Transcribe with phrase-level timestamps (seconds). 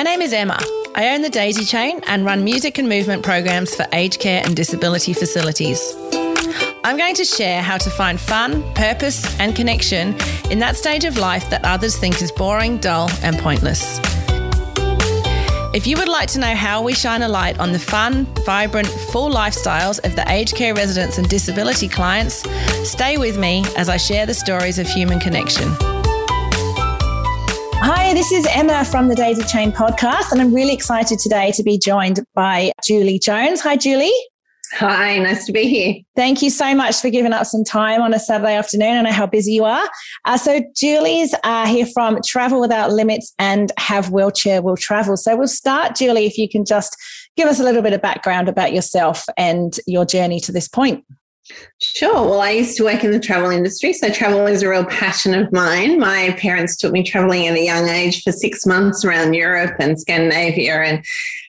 [0.00, 0.58] My name is Emma.
[0.94, 4.56] I own the Daisy Chain and run music and movement programs for aged care and
[4.56, 5.78] disability facilities.
[6.84, 10.16] I'm going to share how to find fun, purpose, and connection
[10.50, 14.00] in that stage of life that others think is boring, dull, and pointless.
[15.74, 18.88] If you would like to know how we shine a light on the fun, vibrant,
[19.12, 22.36] full lifestyles of the aged care residents and disability clients,
[22.88, 25.70] stay with me as I share the stories of human connection.
[27.82, 31.62] Hi, this is Emma from the Daisy Chain podcast, and I'm really excited today to
[31.62, 33.62] be joined by Julie Jones.
[33.62, 34.12] Hi, Julie.
[34.74, 35.94] Hi, nice to be here.
[36.14, 38.98] Thank you so much for giving up some time on a Saturday afternoon.
[38.98, 39.88] I know how busy you are.
[40.26, 45.16] Uh, so, Julie's uh, here from Travel Without Limits and Have Wheelchair Will Travel.
[45.16, 46.94] So, we'll start, Julie, if you can just
[47.36, 51.02] give us a little bit of background about yourself and your journey to this point.
[51.78, 52.28] Sure.
[52.28, 55.34] Well, I used to work in the travel industry, so travel is a real passion
[55.34, 55.98] of mine.
[55.98, 59.98] My parents took me traveling at a young age for six months around Europe and
[59.98, 61.04] Scandinavia and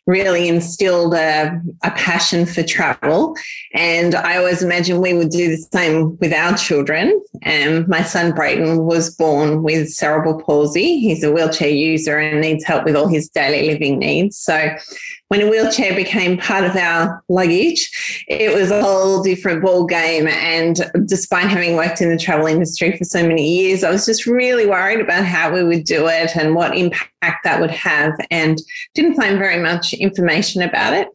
[0.07, 3.35] really instilled a, a passion for travel.
[3.73, 7.21] And I always imagined we would do the same with our children.
[7.43, 10.99] And my son Braden was born with cerebral palsy.
[10.99, 14.37] He's a wheelchair user and needs help with all his daily living needs.
[14.37, 14.69] So
[15.31, 20.27] when a wheelchair became part of our luggage, it was a whole different ball game.
[20.27, 24.25] And despite having worked in the travel industry for so many years, I was just
[24.25, 28.61] really worried about how we would do it and what impact that would have, and
[28.93, 31.07] didn't find very much information about it.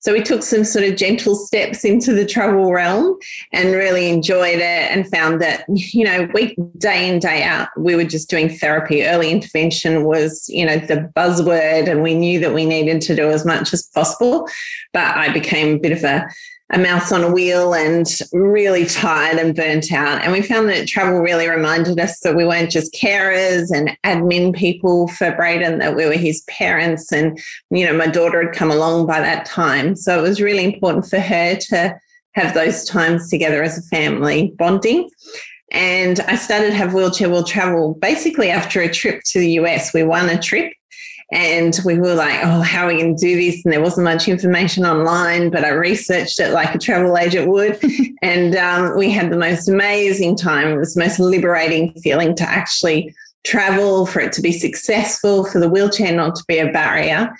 [0.00, 3.16] So we took some sort of gentle steps into the travel realm
[3.52, 7.96] and really enjoyed it and found that, you know, week day in, day out, we
[7.96, 9.04] were just doing therapy.
[9.04, 13.28] Early intervention was, you know, the buzzword and we knew that we needed to do
[13.28, 14.48] as much as possible.
[14.92, 16.28] But I became a bit of a
[16.70, 20.22] a mouse on a wheel and really tired and burnt out.
[20.22, 24.54] And we found that travel really reminded us that we weren't just carers and admin
[24.54, 27.10] people for Braden, that we were his parents.
[27.10, 27.40] And,
[27.70, 29.96] you know, my daughter had come along by that time.
[29.96, 31.98] So it was really important for her to
[32.32, 35.08] have those times together as a family bonding.
[35.70, 39.92] And I started Have Wheelchair Will Travel basically after a trip to the US.
[39.92, 40.72] We won a trip
[41.30, 43.62] and we were like, oh, how are we going to do this?
[43.64, 47.78] And there wasn't much information online, but I researched it like a travel agent would.
[48.22, 50.68] and um, we had the most amazing time.
[50.68, 55.58] It was the most liberating feeling to actually travel, for it to be successful, for
[55.60, 57.30] the wheelchair not to be a barrier.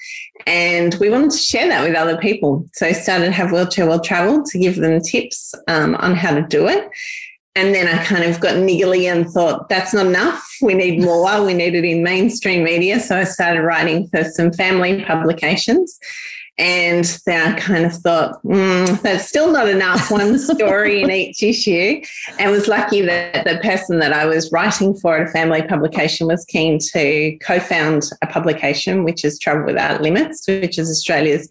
[0.46, 2.66] And we wanted to share that with other people.
[2.74, 6.42] So I started Have Wheelchair Will Travel to give them tips um, on how to
[6.42, 6.88] do it.
[7.58, 10.48] And then I kind of got niggly and thought, that's not enough.
[10.62, 11.44] We need more.
[11.44, 13.00] We need it in mainstream media.
[13.00, 15.98] So I started writing for some family publications.
[16.56, 21.42] And then I kind of thought, mm, that's still not enough, one story in each
[21.42, 22.00] issue.
[22.38, 26.28] And was lucky that the person that I was writing for at a family publication
[26.28, 31.48] was keen to co found a publication, which is Travel Without Limits, which is Australia's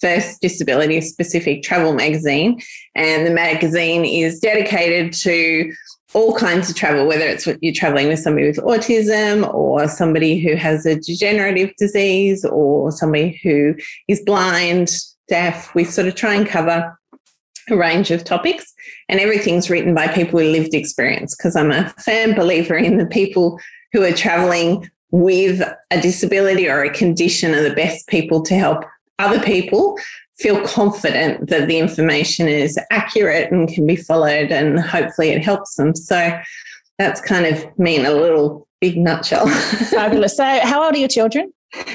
[0.00, 2.60] first disability specific travel magazine.
[2.94, 5.72] And the magazine is dedicated to
[6.12, 10.56] all kinds of travel, whether it's you're traveling with somebody with autism or somebody who
[10.56, 13.74] has a degenerative disease or somebody who
[14.08, 14.90] is blind,
[15.28, 15.72] deaf.
[15.74, 16.96] We sort of try and cover
[17.70, 18.72] a range of topics
[19.08, 23.06] and everything's written by people with lived experience because I'm a firm believer in the
[23.06, 23.60] people
[23.92, 28.84] who are traveling with a disability or a condition are the best people to help
[29.20, 29.96] other people
[30.38, 35.76] feel confident that the information is accurate and can be followed and hopefully it helps
[35.76, 35.94] them.
[35.94, 36.38] So
[36.98, 39.46] that's kind of me in a little big nutshell.
[39.90, 40.36] Fabulous.
[40.36, 41.52] So how old are your children?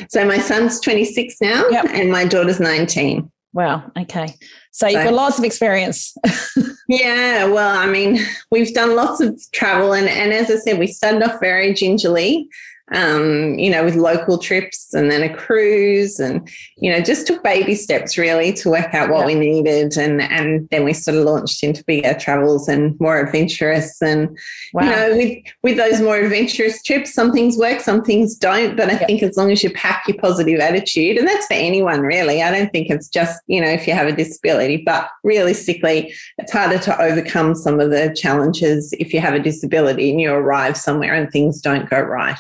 [0.10, 1.86] So my son's 26 now yep.
[1.90, 3.30] and my daughter's 19.
[3.54, 3.92] Wow.
[3.98, 4.36] Okay.
[4.72, 6.16] So you've so, got lots of experience.
[6.88, 7.46] yeah.
[7.46, 8.20] Well, I mean,
[8.52, 12.48] we've done lots of travel and, and as I said, we started off very gingerly
[12.94, 16.48] um, you know, with local trips and then a cruise and,
[16.78, 19.26] you know, just took baby steps really to work out what yeah.
[19.26, 19.98] we needed.
[19.98, 24.02] And, and then we sort of launched into bigger travels and more adventurous.
[24.02, 24.38] And,
[24.74, 24.84] wow.
[24.84, 28.78] you know, with, with those more adventurous trips, some things work, some things don't.
[28.78, 29.06] But I yeah.
[29.08, 32.52] think as long as you pack your positive attitude, and that's for anyone really, I
[32.52, 36.78] don't think it's just, you know, if you have a disability, but realistically, it's harder
[36.78, 41.16] to overcome some of the challenges if you have a disability and you arrive somewhere
[41.16, 42.36] and things don't go right.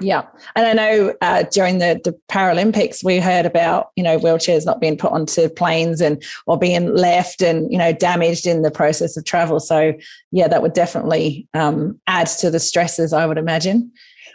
[0.00, 0.22] Yeah,
[0.56, 4.80] and I know uh, during the the Paralympics we heard about you know wheelchairs not
[4.80, 9.16] being put onto planes and or being left and you know damaged in the process
[9.16, 9.60] of travel.
[9.60, 9.94] So
[10.30, 13.90] yeah, that would definitely um, add to the stresses, I would imagine.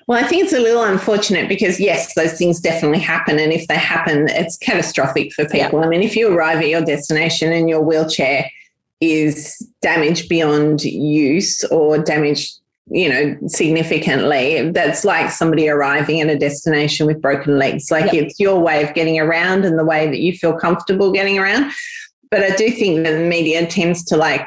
[0.08, 3.40] Well, I think it's a little unfortunate because, yes, those things definitely happen.
[3.40, 5.80] And if they happen, it's catastrophic for people.
[5.80, 5.86] Yeah.
[5.86, 8.50] I mean, if you arrive at your destination and your wheelchair
[9.00, 14.70] is damaged beyond use or damaged you know, significantly.
[14.72, 17.90] That's like somebody arriving at a destination with broken legs.
[17.90, 18.26] Like yep.
[18.26, 21.72] it's your way of getting around and the way that you feel comfortable getting around.
[22.30, 24.42] But I do think that the media tends to like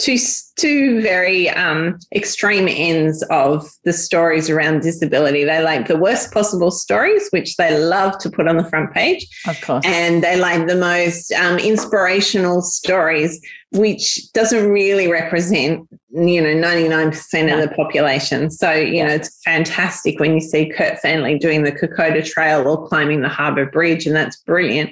[0.00, 0.16] two
[0.56, 5.44] two very um, extreme ends of the stories around disability.
[5.44, 9.26] They like the worst possible stories, which they love to put on the front page,
[9.46, 13.40] of course, and they like the most um, inspirational stories,
[13.72, 18.50] which doesn't really represent you know 99% of the population.
[18.50, 22.88] So you know it's fantastic when you see kurt fearnley doing the kokoda trail or
[22.88, 24.90] climbing the harbour bridge and that's brilliant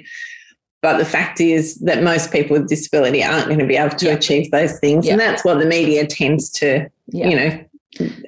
[0.81, 4.05] but the fact is that most people with disability aren't going to be able to
[4.05, 4.13] yeah.
[4.13, 5.05] achieve those things.
[5.05, 5.13] Yeah.
[5.13, 7.65] And that's what the media tends to, you know,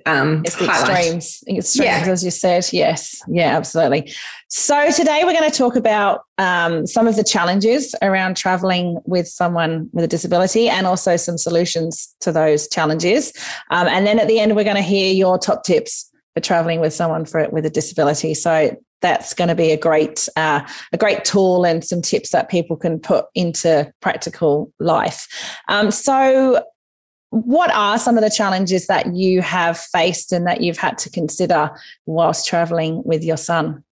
[0.05, 2.11] um, it's extremes, extremes, yeah.
[2.11, 2.67] as you said.
[2.73, 4.11] Yes, yeah, absolutely.
[4.47, 9.27] So today we're going to talk about um, some of the challenges around traveling with
[9.27, 13.31] someone with a disability, and also some solutions to those challenges.
[13.69, 16.79] Um, and then at the end, we're going to hear your top tips for traveling
[16.79, 18.33] with someone for with a disability.
[18.33, 20.61] So that's going to be a great uh,
[20.93, 25.27] a great tool and some tips that people can put into practical life.
[25.67, 26.63] Um, so,
[27.31, 31.09] what are some of the challenges that you have faced and that you've had to
[31.09, 31.71] consider
[32.05, 33.83] whilst traveling with your son?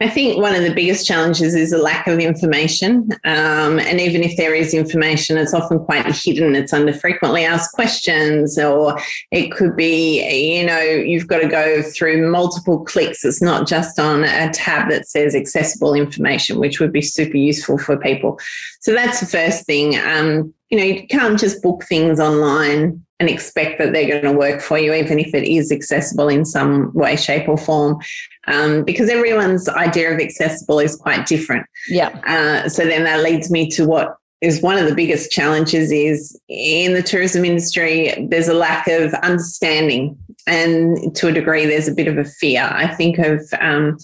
[0.00, 3.08] I think one of the biggest challenges is a lack of information.
[3.24, 6.54] Um, and even if there is information, it's often quite hidden.
[6.54, 8.98] It's under frequently asked questions, or
[9.30, 13.24] it could be, you know, you've got to go through multiple clicks.
[13.24, 17.78] It's not just on a tab that says accessible information, which would be super useful
[17.78, 18.38] for people.
[18.80, 19.98] So that's the first thing.
[19.98, 24.32] Um, you know, you can't just book things online and expect that they're going to
[24.32, 27.98] work for you, even if it is accessible in some way, shape, or form,
[28.46, 31.66] um, because everyone's idea of accessible is quite different.
[31.88, 32.08] Yeah.
[32.26, 36.38] Uh, so then that leads me to what is one of the biggest challenges is
[36.48, 38.26] in the tourism industry.
[38.28, 42.68] There's a lack of understanding, and to a degree, there's a bit of a fear.
[42.70, 43.96] I think of um,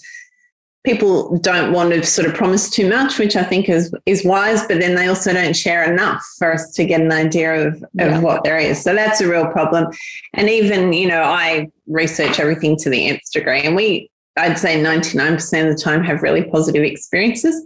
[0.83, 4.65] people don't want to sort of promise too much, which I think is is wise,
[4.67, 7.89] but then they also don't share enough for us to get an idea of, of
[7.93, 8.19] yeah.
[8.19, 8.81] what there is.
[8.81, 9.93] So that's a real problem.
[10.33, 14.81] And even, you know, I research everything to the nth degree, and we I'd say
[14.83, 17.63] 99% of the time have really positive experiences.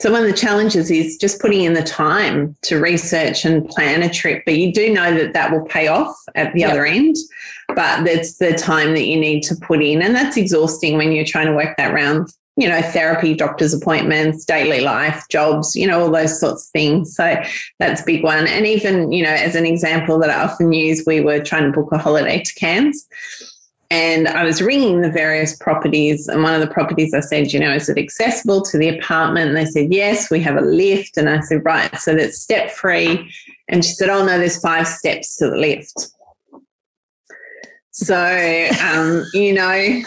[0.00, 4.02] So one of the challenges is just putting in the time to research and plan
[4.02, 6.70] a trip, but you do know that that will pay off at the yep.
[6.70, 7.16] other end.
[7.68, 11.24] But that's the time that you need to put in, and that's exhausting when you're
[11.24, 16.00] trying to work that around you know, therapy, doctor's appointments, daily life, jobs, you know,
[16.00, 17.14] all those sorts of things.
[17.14, 17.40] So
[17.78, 18.48] that's a big one.
[18.48, 21.70] And even, you know, as an example that I often use, we were trying to
[21.70, 23.06] book a holiday to Cairns.
[23.92, 26.26] And I was ringing the various properties.
[26.26, 29.50] And one of the properties I said, you know, is it accessible to the apartment?
[29.50, 31.16] And they said, yes, we have a lift.
[31.16, 33.32] And I said, right, so that's step free.
[33.68, 36.10] And she said, oh, no, there's five steps to the lift.
[37.92, 40.02] So, um, you know,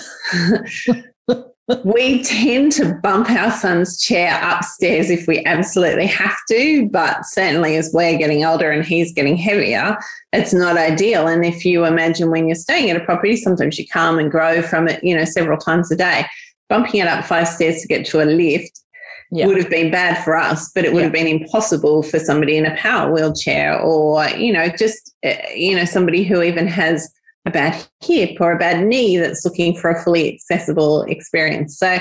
[1.84, 7.76] we tend to bump our son's chair upstairs if we absolutely have to, but certainly
[7.76, 9.98] as we're getting older and he's getting heavier,
[10.34, 11.28] it's not ideal.
[11.28, 14.62] And if you imagine when you're staying at a property, sometimes you come and grow
[14.62, 16.26] from it, you know, several times a day.
[16.70, 18.82] Bumping it up five stairs to get to a lift
[19.32, 19.46] yeah.
[19.46, 21.06] would have been bad for us, but it would yeah.
[21.06, 25.76] have been impossible for somebody in a power wheelchair or, you know, just, eh, you
[25.76, 27.12] know, somebody who even has
[27.46, 31.78] a bad hip or a bad knee that's looking for a fully accessible experience.
[31.78, 31.98] So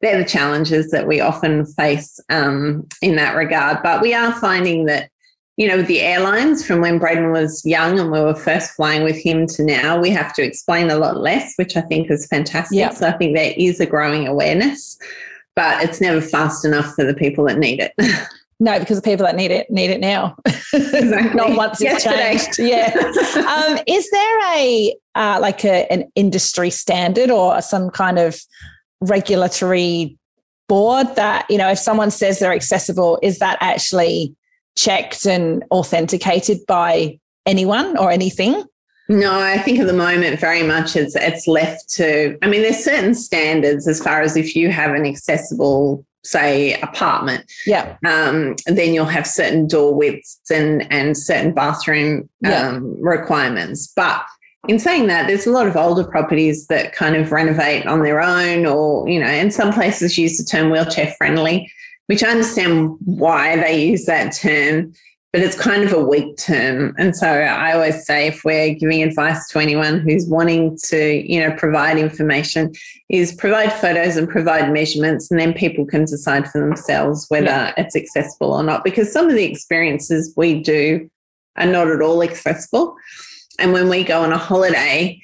[0.00, 3.78] they're the challenges that we often face um, in that regard.
[3.82, 5.10] But we are finding that,
[5.56, 9.04] you know, with the airlines from when Braden was young and we were first flying
[9.04, 12.26] with him to now, we have to explain a lot less, which I think is
[12.26, 12.78] fantastic.
[12.78, 12.94] Yep.
[12.94, 14.98] So I think there is a growing awareness,
[15.54, 17.92] but it's never fast enough for the people that need it.
[18.62, 20.36] No, because the people that need it need it now.
[20.74, 21.34] Exactly.
[21.34, 22.58] Not once it's changed.
[22.58, 22.94] Yeah.
[23.46, 28.40] um, is there a uh, like a, an industry standard or some kind of
[29.00, 30.16] regulatory
[30.68, 34.34] board that you know if someone says they're accessible, is that actually
[34.78, 38.64] checked and authenticated by anyone or anything?
[39.08, 42.82] No, I think at the moment very much it's it's left to I mean there's
[42.82, 47.96] certain standards as far as if you have an accessible say apartment yeah.
[48.06, 52.68] um, then you'll have certain door widths and and certain bathroom yeah.
[52.68, 53.92] um, requirements.
[53.94, 54.24] But
[54.68, 58.20] in saying that there's a lot of older properties that kind of renovate on their
[58.20, 61.70] own or you know and some places use the term wheelchair friendly
[62.06, 64.92] which i understand why they use that term
[65.32, 66.94] but it's kind of a weak term.
[66.98, 71.40] And so I always say if we're giving advice to anyone who's wanting to, you
[71.40, 72.72] know, provide information,
[73.08, 77.72] is provide photos and provide measurements, and then people can decide for themselves whether yeah.
[77.78, 78.84] it's accessible or not.
[78.84, 81.10] Because some of the experiences we do
[81.56, 82.94] are not at all accessible.
[83.58, 85.18] And when we go on a holiday,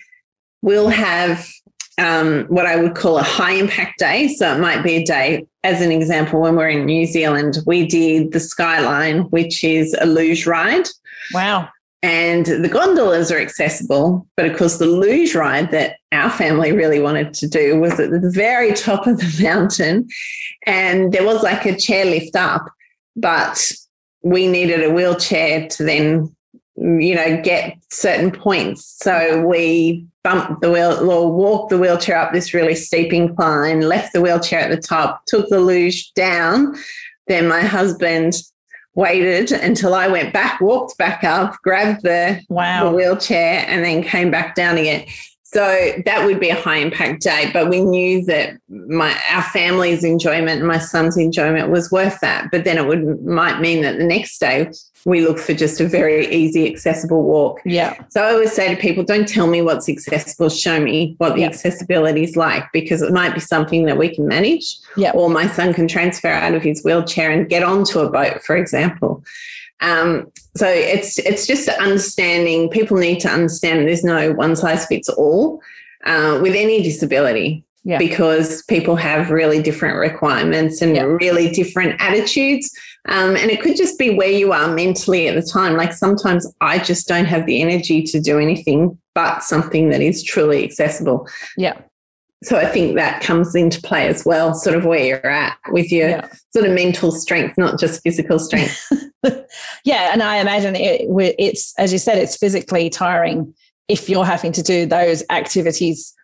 [0.63, 1.47] we'll have
[1.99, 4.29] um, what I would call a high impact day.
[4.29, 7.87] So it might be a day, as an example, when we're in New Zealand, we
[7.87, 10.87] did the Skyline, which is a luge ride.
[11.35, 11.69] Wow.
[12.03, 14.27] And the gondolas are accessible.
[14.35, 18.11] But of course, the luge ride that our family really wanted to do was at
[18.11, 20.09] the very top of the mountain.
[20.65, 22.65] And there was like a chairlift up,
[23.15, 23.71] but
[24.23, 26.35] we needed a wheelchair to then
[26.81, 28.85] you know, get certain points.
[29.03, 34.13] So we bumped the wheel or walked the wheelchair up this really steep incline, left
[34.13, 36.77] the wheelchair at the top, took the luge down.
[37.29, 38.35] Then my husband
[38.95, 42.91] waited until I went back, walked back up, grabbed the, wow.
[42.91, 45.07] the wheelchair, and then came back down again.
[45.51, 50.05] So that would be a high impact day, but we knew that my our family's
[50.05, 52.51] enjoyment, my son's enjoyment was worth that.
[52.53, 54.71] But then it would might mean that the next day
[55.07, 57.63] we look for just a very easy, accessible walk.
[57.65, 57.97] Yeah.
[58.11, 61.41] So I always say to people, don't tell me what's accessible, show me what the
[61.41, 61.47] yeah.
[61.47, 64.77] accessibility is like, because it might be something that we can manage.
[64.99, 65.13] Yeah.
[65.13, 68.55] Or my son can transfer out of his wheelchair and get onto a boat, for
[68.55, 69.25] example.
[69.81, 72.69] Um, so it's it's just understanding.
[72.69, 75.61] People need to understand there's no one size fits all
[76.05, 77.65] uh, with any disability.
[77.85, 77.97] Yeah.
[77.97, 81.05] Because people have really different requirements and yeah.
[81.05, 82.71] really different attitudes.
[83.09, 85.75] Um, and it could just be where you are mentally at the time.
[85.75, 90.23] Like sometimes I just don't have the energy to do anything but something that is
[90.23, 91.27] truly accessible.
[91.57, 91.81] Yeah
[92.45, 95.91] so I think that comes into play as well, sort of where you're at with
[95.91, 96.29] your yeah.
[96.53, 98.81] sort of mental strength, not just physical strength.
[99.85, 101.07] yeah, and I imagine it,
[101.39, 103.53] it's as you said, it's physically tiring
[103.89, 106.15] if you're having to do those activities,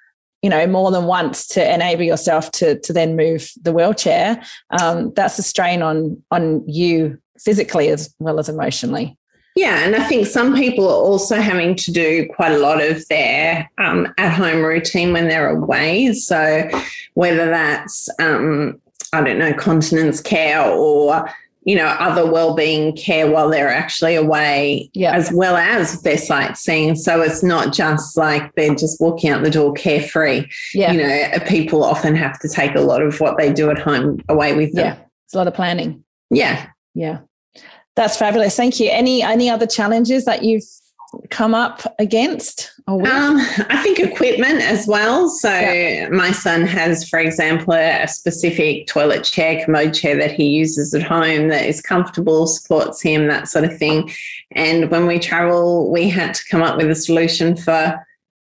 [0.43, 4.41] you know, more than once to enable yourself to to then move the wheelchair.
[4.71, 9.19] Um, that's a strain on on you physically as well as emotionally.
[9.55, 13.07] Yeah, and I think some people are also having to do quite a lot of
[13.07, 16.13] their um, at home routine when they're away.
[16.13, 16.69] So,
[17.15, 18.81] whether that's, um,
[19.13, 21.31] I don't know, continence care or
[21.67, 25.13] you know other well-being care while they're actually away yeah.
[25.13, 26.95] as well as their sightseeing.
[26.95, 30.47] So it's not just like they're just walking out the door carefree.
[30.75, 30.93] Yeah.
[30.93, 34.23] you know people often have to take a lot of what they do at home
[34.29, 34.85] away with them.
[34.85, 36.05] Yeah it's a lot of planning.
[36.31, 36.69] Yeah.
[36.95, 37.21] Yeah
[37.97, 38.57] that's fabulous.
[38.57, 38.91] Thank you.
[38.91, 40.65] Any any other challenges that you've
[41.31, 42.73] come up against?
[42.87, 45.29] Um, I think equipment as well.
[45.29, 46.09] So yeah.
[46.09, 51.03] my son has, for example, a specific toilet chair, commode chair that he uses at
[51.03, 54.13] home that is comfortable, supports him, that sort of thing.
[54.53, 58.05] And when we travel, we had to come up with a solution for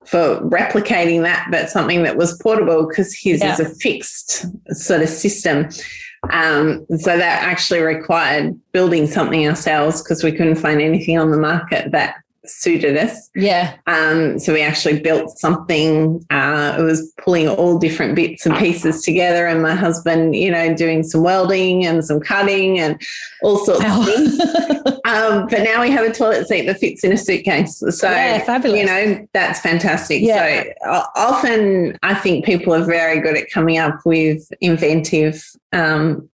[0.05, 3.53] for replicating that, but something that was portable because his yeah.
[3.53, 5.69] is a fixed sort of system.
[6.29, 11.37] Um, so that actually required building something ourselves because we couldn't find anything on the
[11.37, 13.29] market that suited us.
[13.35, 13.75] Yeah.
[13.87, 16.25] Um, so we actually built something.
[16.29, 20.73] Uh, it was pulling all different bits and pieces together, and my husband, you know,
[20.73, 23.01] doing some welding and some cutting and
[23.43, 23.99] all sorts wow.
[23.99, 24.39] of things.
[25.05, 27.77] um, but now we have a toilet seat that fits in a suitcase.
[27.77, 28.79] So yeah, fabulous.
[28.79, 30.21] You know, that's fantastic.
[30.21, 30.63] Yeah.
[30.63, 35.43] So uh, often, I think people are very good at coming up with inventive
[35.73, 36.29] um,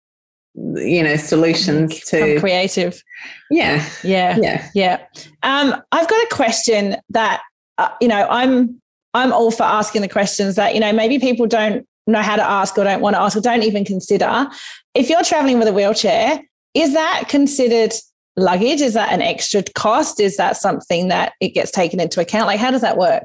[0.55, 3.03] you know solutions to creative.
[3.51, 3.89] Yeah.
[4.03, 4.39] Yeah.
[4.41, 4.69] Yeah.
[4.75, 5.01] Yeah.
[5.43, 7.43] Um i've got a question that
[7.79, 8.81] uh, you know i'm
[9.15, 12.43] i'm all for asking the questions that you know maybe people don't know how to
[12.43, 14.47] ask or don't want to ask or don't even consider.
[14.95, 16.41] If you're traveling with a wheelchair
[16.75, 17.93] is that considered
[18.37, 18.81] luggage?
[18.81, 20.21] Is that an extra cost?
[20.21, 22.47] Is that something that it gets taken into account?
[22.47, 23.25] Like, how does that work?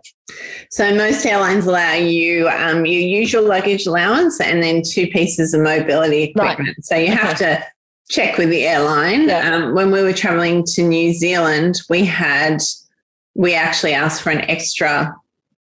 [0.70, 5.62] So, most airlines allow you um, your usual luggage allowance and then two pieces of
[5.62, 6.78] mobility equipment.
[6.78, 6.86] Right.
[6.86, 7.56] So, you have okay.
[7.56, 7.66] to
[8.10, 9.28] check with the airline.
[9.28, 9.56] Yeah.
[9.56, 12.62] Um, when we were traveling to New Zealand, we had,
[13.36, 15.16] we actually asked for an extra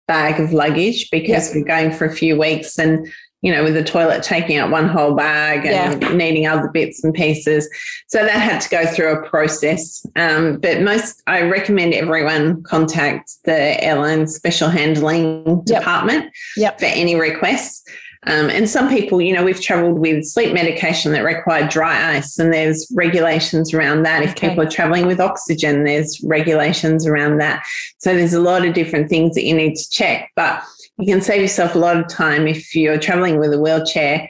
[0.07, 3.11] bag of luggage because we're going for a few weeks and
[3.41, 6.13] you know, with the toilet taking out one whole bag and yeah.
[6.13, 7.69] needing other bits and pieces.
[8.07, 10.05] So that had to go through a process.
[10.15, 15.79] Um, but most, I recommend everyone contact the airline special handling yep.
[15.81, 16.79] department yep.
[16.79, 17.83] for any requests.
[18.27, 22.39] Um, and some people, you know, we've traveled with sleep medication that required dry ice,
[22.39, 24.23] and there's regulations around that.
[24.23, 24.49] If okay.
[24.49, 27.63] people are traveling with oxygen, there's regulations around that.
[27.99, 30.31] So there's a lot of different things that you need to check.
[30.35, 30.63] But
[30.97, 34.29] you can save yourself a lot of time if you're traveling with a wheelchair.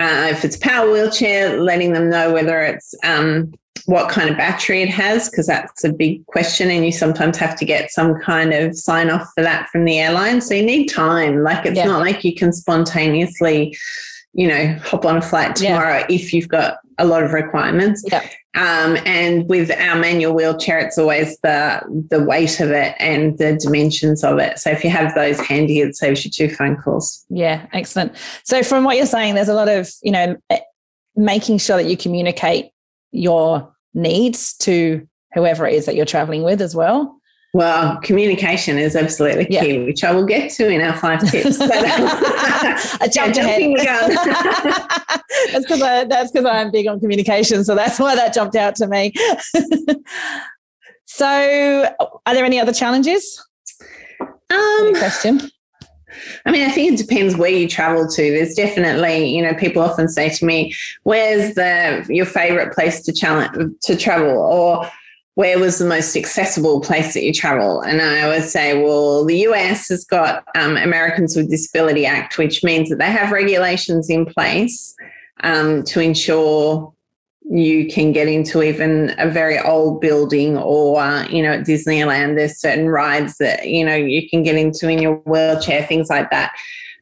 [0.00, 3.52] Uh, if it's a power wheelchair, letting them know whether it's um,
[3.86, 7.56] what kind of battery it has, because that's a big question, and you sometimes have
[7.56, 10.40] to get some kind of sign off for that from the airline.
[10.40, 11.42] So you need time.
[11.42, 11.86] Like it's yeah.
[11.86, 13.76] not like you can spontaneously
[14.34, 16.06] you know, hop on a flight tomorrow yeah.
[16.08, 18.04] if you've got a lot of requirements.
[18.10, 18.26] Yeah.
[18.54, 23.56] Um, and with our manual wheelchair, it's always the the weight of it and the
[23.56, 24.58] dimensions of it.
[24.58, 27.24] So if you have those handy, it saves you two phone calls.
[27.30, 28.14] Yeah, excellent.
[28.44, 30.60] So from what you're saying, there's a lot of you know eh,
[31.16, 32.70] making sure that you communicate
[33.10, 37.18] your needs to whoever it is that you're traveling with as well.
[37.54, 39.84] Well, communication is absolutely key, yeah.
[39.84, 41.58] which I will get to in our five tips.
[41.58, 43.74] But, I jumped ahead.
[45.52, 48.74] that's because I, that's because I'm big on communication, so that's why that jumped out
[48.76, 49.12] to me.
[51.04, 51.94] so,
[52.24, 53.44] are there any other challenges?
[54.20, 55.42] Um, question.
[56.46, 58.22] I mean, I think it depends where you travel to.
[58.22, 63.12] There's definitely, you know, people often say to me, "Where's the your favorite place to
[63.12, 64.90] challenge to travel?" or
[65.34, 67.80] where was the most accessible place that you travel?
[67.80, 72.62] And I would say, well, the US has got um, Americans with Disability Act, which
[72.62, 74.94] means that they have regulations in place
[75.42, 76.92] um, to ensure
[77.50, 82.36] you can get into even a very old building or uh, you know at disneyland
[82.36, 86.30] there's certain rides that you know you can get into in your wheelchair things like
[86.30, 86.52] that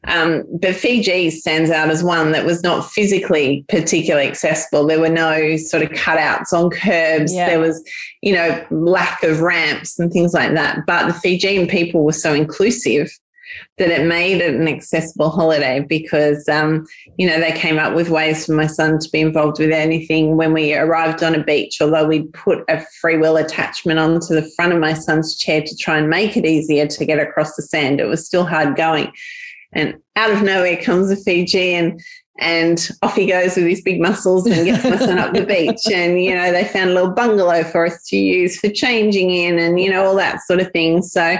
[0.07, 4.87] um, but Fiji stands out as one that was not physically particularly accessible.
[4.87, 7.33] There were no sort of cutouts on curbs.
[7.33, 7.47] Yeah.
[7.47, 7.83] There was,
[8.21, 10.85] you know, lack of ramps and things like that.
[10.87, 13.11] But the Fijian people were so inclusive
[13.77, 16.85] that it made it an accessible holiday because, um,
[17.17, 20.35] you know, they came up with ways for my son to be involved with anything.
[20.35, 24.73] When we arrived on a beach, although we put a freewheel attachment onto the front
[24.73, 27.99] of my son's chair to try and make it easier to get across the sand,
[27.99, 29.11] it was still hard going
[29.73, 31.99] and out of nowhere comes a Fijian
[32.39, 35.81] and off he goes with his big muscles and gets my son up the beach.
[35.93, 39.59] And, you know, they found a little bungalow for us to use for changing in
[39.59, 41.03] and, you know, all that sort of thing.
[41.03, 41.37] So,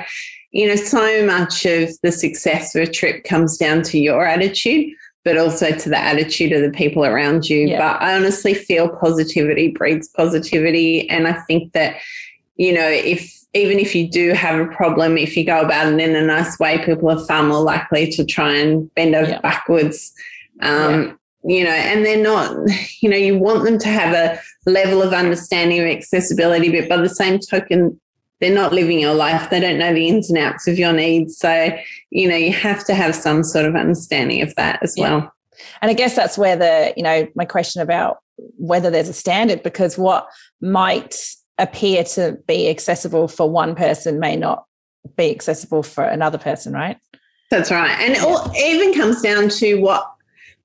[0.52, 4.94] you know, so much of the success of a trip comes down to your attitude,
[5.24, 7.70] but also to the attitude of the people around you.
[7.70, 7.80] Yeah.
[7.80, 11.10] But I honestly feel positivity breeds positivity.
[11.10, 11.96] And I think that,
[12.58, 16.00] you know, if even if you do have a problem, if you go about it
[16.00, 19.42] in a nice way, people are far more likely to try and bend over yeah.
[19.42, 20.14] backwards.
[20.62, 21.14] Um, yeah.
[21.44, 22.56] You know, and they're not,
[23.02, 26.98] you know, you want them to have a level of understanding of accessibility, but by
[26.98, 28.00] the same token,
[28.40, 29.50] they're not living your life.
[29.50, 31.38] They don't know the ins and outs of your needs.
[31.38, 31.72] So,
[32.12, 35.10] you know, you have to have some sort of understanding of that as yeah.
[35.10, 35.34] well.
[35.82, 38.20] And I guess that's where the, you know, my question about
[38.58, 40.28] whether there's a standard, because what
[40.62, 41.16] might
[41.58, 44.66] appear to be accessible for one person may not
[45.18, 46.98] be accessible for another person, right?
[47.50, 47.92] That's right.
[48.00, 50.08] And it even comes down to what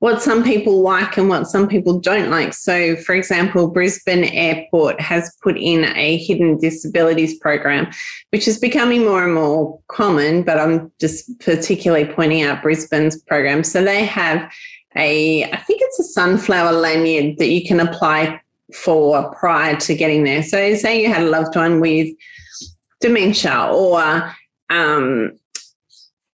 [0.00, 2.52] what some people like and what some people don't like.
[2.52, 7.90] So, for example, Brisbane Airport has put in a hidden disabilities program,
[8.30, 13.64] which is becoming more and more common, but I'm just particularly pointing out Brisbane's program.
[13.64, 14.52] So, they have
[14.96, 18.40] a, I think it's a sunflower lanyard that you can apply
[18.76, 20.42] for prior to getting there.
[20.42, 22.14] So, say you had a loved one with
[23.00, 24.34] dementia or
[24.70, 25.32] um,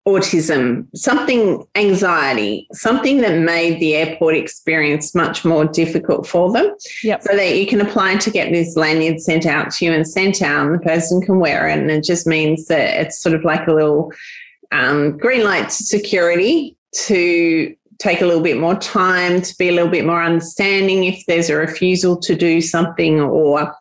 [0.07, 6.75] autism, something, anxiety, something that made the airport experience much more difficult for them.
[7.03, 7.21] Yep.
[7.21, 10.41] So that you can apply to get this lanyard sent out to you and sent
[10.41, 11.77] out, and the person can wear it.
[11.77, 14.11] And it just means that it's sort of like a little
[14.71, 19.71] um, green light to security to take a little bit more time to be a
[19.71, 23.71] little bit more understanding if there's a refusal to do something or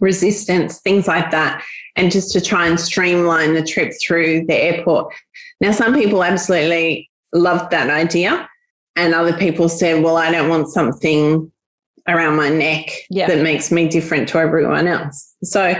[0.00, 1.64] resistance, things like that,
[1.96, 5.14] and just to try and streamline the trip through the airport.
[5.62, 8.48] Now, some people absolutely loved that idea,
[8.96, 11.50] and other people said, Well, I don't want something
[12.06, 13.26] around my neck yeah.
[13.28, 15.34] that makes me different to everyone else.
[15.42, 15.74] So,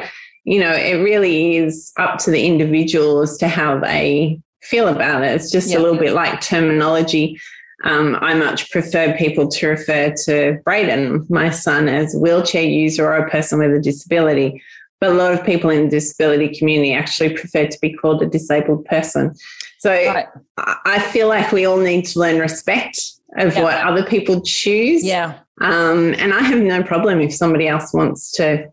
[0.45, 5.23] you know, it really is up to the individual as to how they feel about
[5.23, 5.35] it.
[5.35, 5.79] It's just yeah.
[5.79, 7.39] a little bit like terminology.
[7.85, 13.07] Um, I much prefer people to refer to Braden, my son, as a wheelchair user
[13.07, 14.63] or a person with a disability.
[15.01, 18.27] But a lot of people in the disability community actually prefer to be called a
[18.27, 19.33] disabled person.
[19.79, 20.27] So right.
[20.57, 23.01] I feel like we all need to learn respect
[23.37, 23.63] of yeah.
[23.63, 25.05] what other people choose.
[25.05, 25.39] Yeah.
[25.61, 28.69] Um, and I have no problem if somebody else wants to,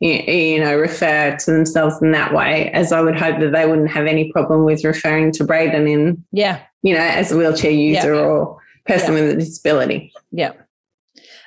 [0.00, 3.66] you, you know, refer to themselves in that way, as I would hope that they
[3.66, 7.72] wouldn't have any problem with referring to Braden in yeah you know, as a wheelchair
[7.72, 8.20] user yeah.
[8.20, 9.20] or person yeah.
[9.20, 10.12] with a disability.
[10.30, 10.52] Yeah.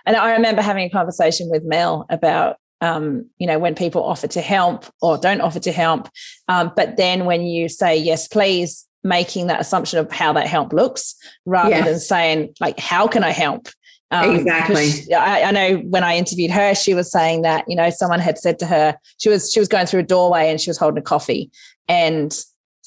[0.05, 4.27] And I remember having a conversation with Mel about, um, you know, when people offer
[4.27, 6.09] to help or don't offer to help.
[6.49, 10.73] Um, but then when you say, yes, please, making that assumption of how that help
[10.73, 11.85] looks rather yes.
[11.85, 13.69] than saying, like, how can I help?
[14.11, 15.13] Um, exactly.
[15.15, 18.39] I, I, know when I interviewed her, she was saying that you know someone had
[18.39, 20.97] said to her she was she was going through a doorway and she was holding
[20.97, 21.51] a coffee,
[21.87, 22.35] and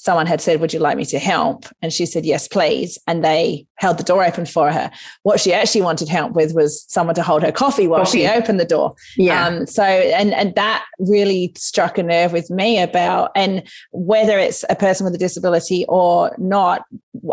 [0.03, 1.65] someone had said, Would you like me to help?
[1.81, 2.99] And she said, Yes, please.
[3.07, 4.91] And they held the door open for her.
[5.23, 8.19] What she actually wanted help with was someone to hold her coffee while coffee.
[8.19, 8.95] she opened the door.
[9.17, 9.47] Yeah.
[9.47, 14.65] Um, so, and, and that really struck a nerve with me about, and whether it's
[14.69, 16.83] a person with a disability or not,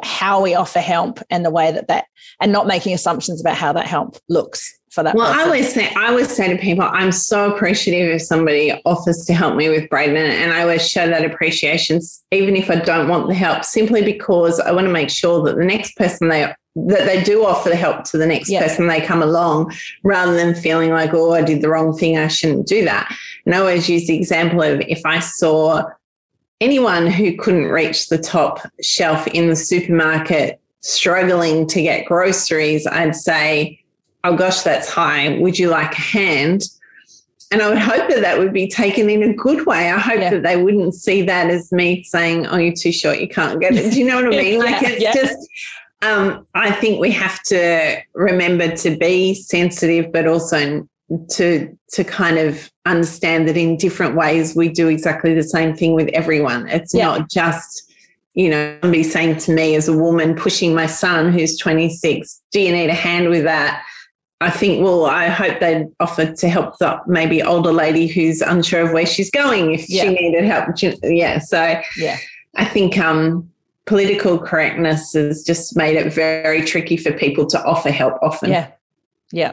[0.04, 2.04] how we offer help and the way that that,
[2.40, 5.14] and not making assumptions about how that help looks for that.
[5.14, 5.40] Well, person.
[5.40, 9.34] I always say, I always say to people, I'm so appreciative if somebody offers to
[9.34, 12.00] help me with Braden, and I always show that appreciation,
[12.30, 15.56] even if I don't want the help, simply because I want to make sure that
[15.56, 18.62] the next person they that they do offer the help to the next yeah.
[18.62, 19.72] person they come along,
[20.04, 23.12] rather than feeling like, oh, I did the wrong thing, I shouldn't do that.
[23.44, 25.82] And I always use the example of if I saw
[26.60, 33.16] anyone who couldn't reach the top shelf in the supermarket struggling to get groceries, I'd
[33.16, 33.79] say
[34.24, 35.38] oh gosh, that's high.
[35.38, 36.62] Would you like a hand?
[37.52, 39.90] And I would hope that that would be taken in a good way.
[39.90, 40.30] I hope yeah.
[40.30, 43.74] that they wouldn't see that as me saying, oh, you're too short, you can't get
[43.74, 43.92] it.
[43.92, 44.60] Do you know what I mean?
[44.60, 45.12] Like it's yeah.
[45.12, 45.36] just,
[46.02, 50.86] um, I think we have to remember to be sensitive, but also
[51.30, 55.94] to to kind of understand that in different ways we do exactly the same thing
[55.94, 56.68] with everyone.
[56.68, 57.06] It's yeah.
[57.06, 57.90] not just
[58.34, 62.60] you know, somebody saying to me as a woman pushing my son who's 26, do
[62.60, 63.84] you need a hand with that?
[64.42, 68.86] I think, well, I hope they'd offer to help the maybe older lady who's unsure
[68.86, 70.04] of where she's going if yeah.
[70.04, 70.68] she needed help.
[71.02, 71.38] Yeah.
[71.40, 72.16] So yeah,
[72.56, 73.50] I think um,
[73.84, 78.50] political correctness has just made it very tricky for people to offer help often.
[78.50, 78.70] Yeah.
[79.30, 79.52] Yeah.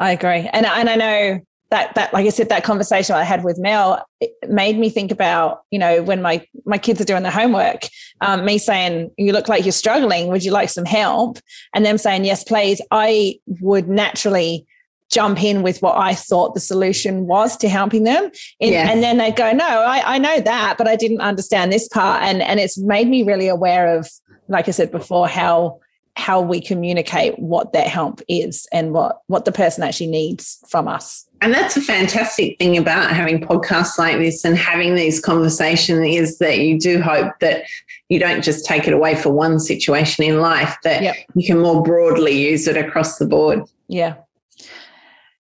[0.00, 0.48] I agree.
[0.52, 4.04] And, and I know that that like I said, that conversation I had with Mel
[4.48, 7.88] made me think about you know when my my kids are doing their homework,
[8.20, 10.28] um, me saying you look like you're struggling.
[10.28, 11.38] Would you like some help?
[11.74, 12.80] And them saying yes, please.
[12.90, 14.66] I would naturally
[15.10, 18.30] jump in with what I thought the solution was to helping them.
[18.58, 18.90] In, yes.
[18.90, 22.22] And then they go, no, I, I know that, but I didn't understand this part.
[22.22, 24.08] And, and it's made me really aware of,
[24.48, 25.80] like I said before, how
[26.16, 30.86] how we communicate what that help is and what what the person actually needs from
[30.86, 36.06] us and that's a fantastic thing about having podcasts like this and having these conversations
[36.06, 37.64] is that you do hope that
[38.08, 41.14] you don't just take it away for one situation in life that yep.
[41.34, 44.14] you can more broadly use it across the board yeah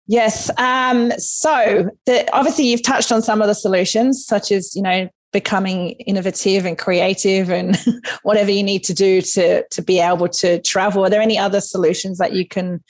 [0.06, 0.50] Yes.
[0.58, 5.10] Um, so the, obviously you've touched on some of the solutions, such as, you know,
[5.32, 7.78] becoming innovative and creative and
[8.24, 11.60] whatever you need to do to to be able to travel are there any other
[11.60, 12.84] solutions that you can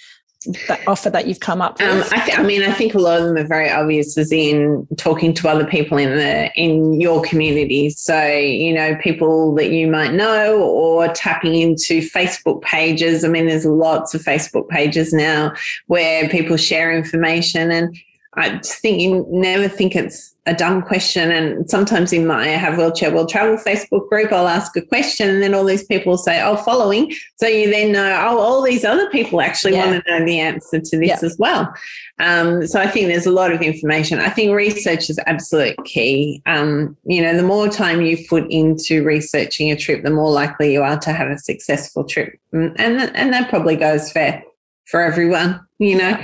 [0.67, 3.19] that offer that you've come up um, I, th- I, mean I think a lot
[3.19, 7.21] of them are very obvious as in talking to other people in the in your
[7.21, 7.89] community.
[7.89, 13.23] So you know people that you might know or tapping into Facebook pages.
[13.23, 15.53] I mean there's lots of Facebook pages now
[15.87, 17.95] where people share information and
[18.35, 21.31] I think you never think it's a dumb question.
[21.31, 25.29] And sometimes in my I Have Wheelchair Will Travel Facebook group, I'll ask a question
[25.29, 27.13] and then all these people say, oh, following.
[27.37, 29.85] So you then know, oh, all these other people actually yeah.
[29.85, 31.19] want to know the answer to this yeah.
[31.21, 31.73] as well.
[32.19, 34.19] Um, so I think there's a lot of information.
[34.19, 36.41] I think research is absolute key.
[36.45, 40.73] Um, you know, the more time you put into researching a trip, the more likely
[40.73, 42.33] you are to have a successful trip.
[42.53, 44.43] Mm, and, and that probably goes for,
[44.85, 46.17] for everyone, you know.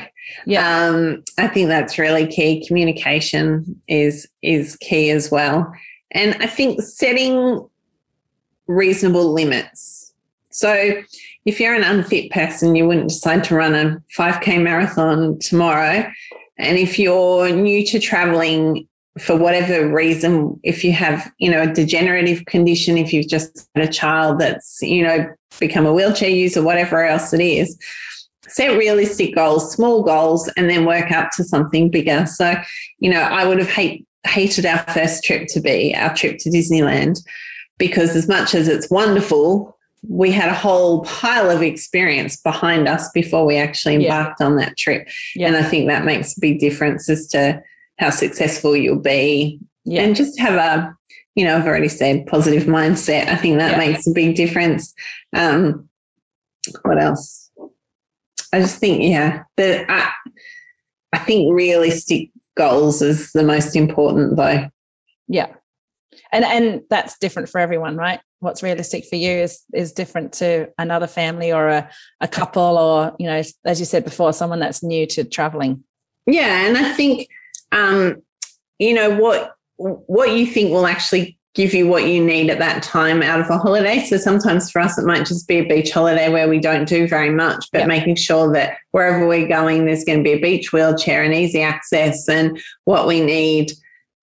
[0.46, 0.86] Yeah.
[0.86, 2.66] Um, I think that's really key.
[2.66, 5.72] Communication is is key as well.
[6.12, 7.68] And I think setting
[8.68, 10.14] reasonable limits.
[10.52, 11.02] So
[11.46, 16.10] if you're an unfit person, you wouldn't decide to run a 5K marathon tomorrow.
[16.58, 18.88] And if you're new to traveling
[19.18, 23.88] for whatever reason, if you have, you know, a degenerative condition, if you've just had
[23.88, 25.28] a child that's, you know,
[25.60, 27.78] become a wheelchair user, whatever else it is,
[28.48, 32.26] set realistic goals, small goals, and then work up to something bigger.
[32.26, 32.56] So,
[33.00, 36.50] you know, I would have hate, hated our first trip to be our trip to
[36.50, 37.20] Disneyland
[37.78, 43.10] because, as much as it's wonderful, we had a whole pile of experience behind us
[43.12, 44.46] before we actually embarked yeah.
[44.46, 45.08] on that trip.
[45.36, 45.48] Yeah.
[45.48, 47.62] And I think that makes a big difference as to
[47.98, 49.60] how successful you'll be.
[49.84, 50.04] Yeah.
[50.04, 50.96] And just have a,
[51.36, 53.28] you know, I've already said positive mindset.
[53.28, 54.94] I think that makes a big difference.
[55.36, 55.90] Um,
[56.84, 57.49] what else?
[58.54, 60.12] I just think, yeah, that I,
[61.14, 64.70] I think realistic goals is the most important, though.
[65.28, 65.54] Yeah,
[66.32, 68.20] and and that's different for everyone, right?
[68.40, 71.90] What's realistic for you is is different to another family or a,
[72.22, 75.84] a couple, or you know, as you said before, someone that's new to traveling.
[76.26, 77.28] Yeah, and I think,
[77.72, 78.22] um,
[78.78, 82.84] you know, what what you think will actually give you what you need at that
[82.84, 84.00] time out of a holiday.
[84.06, 87.08] So sometimes for us, it might just be a beach holiday where we don't do
[87.08, 87.88] very much, but yep.
[87.88, 91.62] making sure that wherever we're going, there's going to be a beach wheelchair and easy
[91.62, 93.72] access and what we need.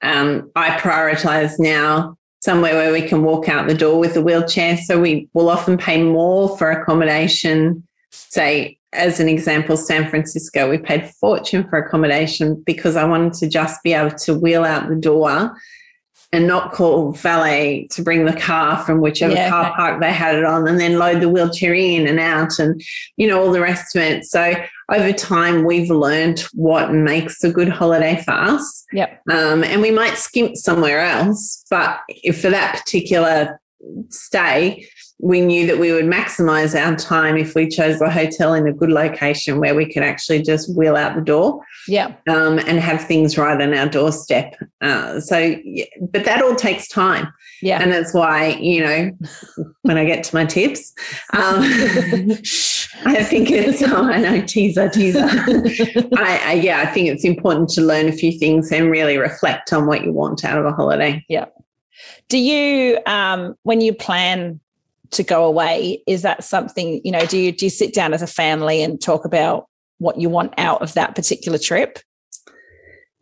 [0.02, 4.76] Um, I prioritize now somewhere where we can walk out the door with the wheelchair.
[4.76, 7.86] So we will often pay more for accommodation.
[8.12, 13.48] Say, as an example, San Francisco, we paid fortune for accommodation because I wanted to
[13.48, 15.56] just be able to wheel out the door
[16.32, 19.74] and not call valet to bring the car from whichever yeah, car okay.
[19.74, 22.82] park they had it on and then load the wheelchair in and out and
[23.16, 24.54] you know all the rest of it so
[24.90, 29.20] over time we've learned what makes a good holiday for us yep.
[29.30, 33.60] Um, and we might skimp somewhere else but if for that particular
[34.08, 34.86] stay
[35.18, 38.72] we knew that we would maximize our time if we chose a hotel in a
[38.72, 42.14] good location where we could actually just wheel out the door yeah.
[42.28, 44.54] um, and have things right on our doorstep.
[44.82, 45.56] Uh, so
[46.12, 47.32] but that all takes time.
[47.62, 47.82] Yeah.
[47.82, 49.10] And that's why you know
[49.82, 50.92] when i get to my tips
[51.32, 51.60] um,
[53.06, 55.20] i think it's oh, i know teaser teaser.
[56.16, 59.72] I, I, yeah i think it's important to learn a few things and really reflect
[59.72, 61.24] on what you want out of a holiday.
[61.28, 61.46] Yeah
[62.28, 64.60] do you um, when you plan
[65.10, 68.22] to go away is that something you know do you do you sit down as
[68.22, 69.66] a family and talk about
[69.98, 71.98] what you want out of that particular trip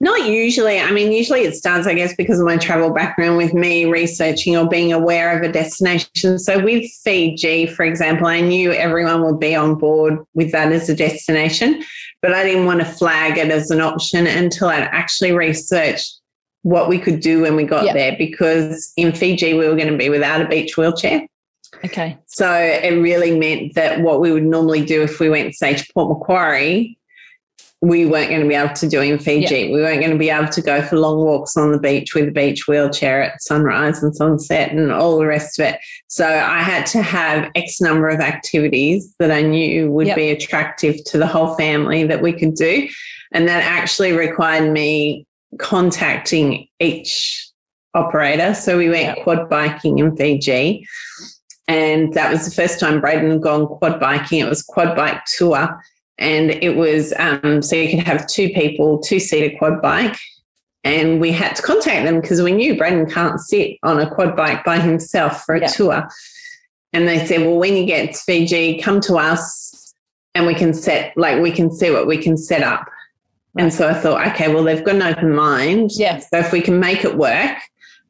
[0.01, 0.79] not usually.
[0.79, 4.55] I mean, usually it starts, I guess, because of my travel background with me researching
[4.55, 6.39] or being aware of a destination.
[6.39, 10.91] So with Fiji, for example, I knew everyone would be on board with that as
[10.91, 11.83] a destination,
[12.21, 16.21] but I didn't want to flag it as an option until I'd actually researched
[16.64, 17.94] what we could do when we got yep.
[17.94, 21.27] there because in Fiji we were going to be without a beach wheelchair.
[21.85, 22.16] Okay.
[22.27, 25.92] So it really meant that what we would normally do if we went, say, to
[25.92, 26.98] Port Macquarie,
[27.83, 29.66] we weren't going to be able to do in Fiji.
[29.66, 29.74] Yeah.
[29.74, 32.29] We weren't going to be able to go for long walks on the beach with
[32.29, 35.81] a beach wheelchair at sunrise and sunset and all the rest of it.
[36.07, 40.16] So I had to have X number of activities that I knew would yep.
[40.16, 42.88] be attractive to the whole family that we could do.
[43.33, 45.27] And that actually required me
[45.59, 47.49] contacting each
[47.95, 48.55] operator.
[48.55, 49.25] So we went yep.
[49.25, 50.87] quad biking in Fiji
[51.69, 54.40] and that was the first time Braden had gone quad biking.
[54.40, 55.83] It was quad bike tour.
[56.19, 60.17] And it was um, so you could have two people, two seater quad bike.
[60.85, 64.37] And we had to contact them because we knew Braden can't sit on a quad
[64.37, 65.67] bike by himself for a yeah.
[65.69, 66.09] tour.
[66.93, 69.95] And they said, well, when you get to Fiji, come to us
[70.35, 72.87] and we can set, like, we can see what we can set up.
[73.57, 75.90] And so I thought, okay, well, they've got an open mind.
[75.95, 76.29] Yes.
[76.31, 77.57] So if we can make it work,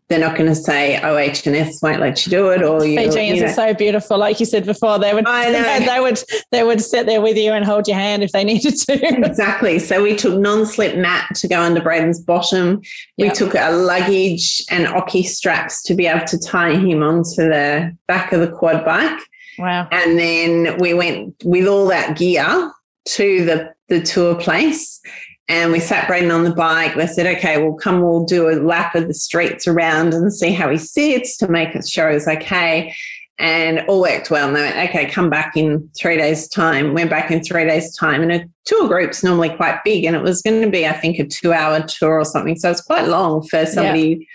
[0.09, 2.85] they're not going to say oh H and S won't let you do it or
[2.85, 3.51] you Fijians you know.
[3.51, 7.21] are so beautiful like you said before they would they would they would sit there
[7.21, 10.97] with you and hold your hand if they needed to exactly so we took non-slip
[10.97, 12.83] mat to go under Braden's bottom
[13.17, 13.31] yep.
[13.31, 17.97] we took a luggage and ocky straps to be able to tie him onto the
[18.07, 19.21] back of the quad bike
[19.59, 22.71] wow and then we went with all that gear
[23.07, 25.01] to the the tour place
[25.49, 26.95] and we sat Braden on the bike.
[26.95, 30.53] They said, okay, well, come, we'll do a lap of the streets around and see
[30.53, 32.95] how he sits to make sure he's okay.
[33.37, 34.47] And all worked well.
[34.47, 36.95] And they went, okay, come back in three days' time.
[36.95, 38.23] Went back in three days' time.
[38.23, 40.05] And a tour group's normally quite big.
[40.05, 42.57] And it was going to be, I think, a two hour tour or something.
[42.57, 44.27] So it's quite long for somebody yeah.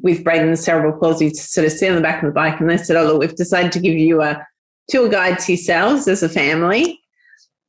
[0.00, 2.60] with Braden's cerebral palsy to sort of sit on the back of the bike.
[2.60, 4.46] And they said, oh, look, we've decided to give you a
[4.88, 7.00] tour guide to yourselves as a family.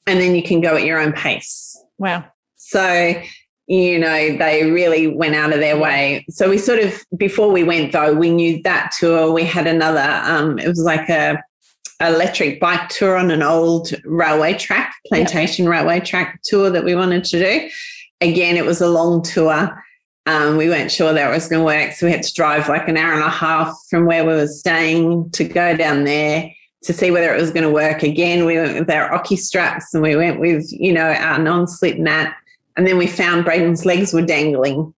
[0.06, 1.76] And then you can go at your own pace.
[1.98, 2.26] Wow.
[2.68, 3.22] So,
[3.68, 6.26] you know, they really went out of their way.
[6.30, 9.32] So we sort of, before we went though, we knew that tour.
[9.32, 11.44] We had another, um, it was like a,
[12.02, 15.72] electric bike tour on an old railway track, plantation yep.
[15.72, 17.70] railway track tour that we wanted to do.
[18.20, 19.82] Again, it was a long tour.
[20.26, 21.94] Um, we weren't sure that was going to work.
[21.94, 24.48] So we had to drive like an hour and a half from where we were
[24.48, 26.52] staying to go down there
[26.84, 28.04] to see whether it was going to work.
[28.04, 31.66] Again, we went with our Ocky straps and we went with, you know, our non
[31.66, 32.36] slip mat
[32.78, 34.94] and then we found Braden's legs were dangling,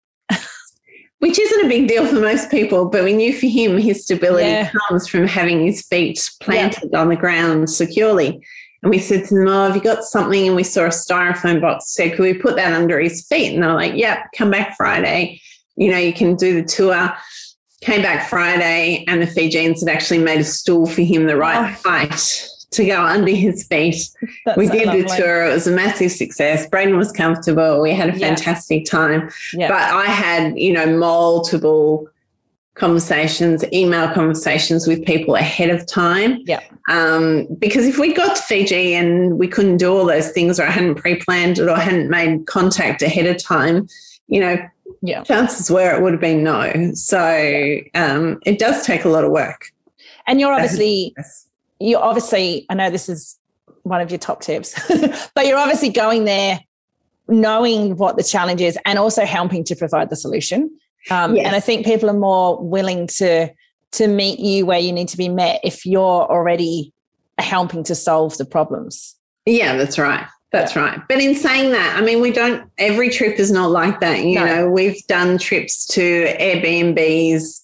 [1.19, 4.49] which isn't a big deal for most people, but we knew for him his stability
[4.49, 4.71] yeah.
[4.89, 7.01] comes from having his feet planted yeah.
[7.01, 8.43] on the ground securely.
[8.83, 10.47] And we said to them, Oh, have you got something?
[10.47, 11.93] And we saw a styrofoam box.
[11.93, 13.53] Said, could we put that under his feet?
[13.53, 15.41] And they're like, Yep, come back Friday.
[15.77, 17.13] You know, you can do the tour.
[17.83, 21.59] Came back Friday, and the Fijians had actually made a stool for him the right
[21.59, 21.89] oh.
[21.89, 23.97] height to go under his feet.
[24.45, 25.03] That's we did lovely.
[25.03, 25.47] the tour.
[25.47, 26.69] It was a massive success.
[26.69, 27.81] Braden was comfortable.
[27.81, 28.91] We had a fantastic yeah.
[28.91, 29.31] time.
[29.53, 29.69] Yeah.
[29.69, 32.09] But I had, you know, multiple
[32.75, 36.41] conversations, email conversations with people ahead of time.
[36.45, 36.61] Yeah.
[36.89, 40.67] Um, because if we got to Fiji and we couldn't do all those things or
[40.67, 43.89] I hadn't pre-planned it or hadn't made contact ahead of time,
[44.29, 44.57] you know,
[45.03, 45.23] yeah.
[45.23, 46.93] chances were it would have been no.
[46.95, 49.73] So um, it does take a lot of work.
[50.27, 51.15] And you're obviously
[51.81, 53.39] you obviously, I know this is
[53.83, 54.75] one of your top tips,
[55.35, 56.61] but you're obviously going there
[57.29, 60.71] knowing what the challenge is and also helping to provide the solution.
[61.11, 61.47] Um, yes.
[61.47, 63.51] And I think people are more willing to
[63.93, 66.93] to meet you where you need to be met if you're already
[67.39, 69.15] helping to solve the problems.
[69.47, 70.27] Yeah, that's right.
[70.53, 70.83] That's yeah.
[70.83, 71.01] right.
[71.09, 74.25] But in saying that, I mean, we don't, every trip is not like that.
[74.25, 74.45] You no.
[74.45, 77.61] know, we've done trips to Airbnbs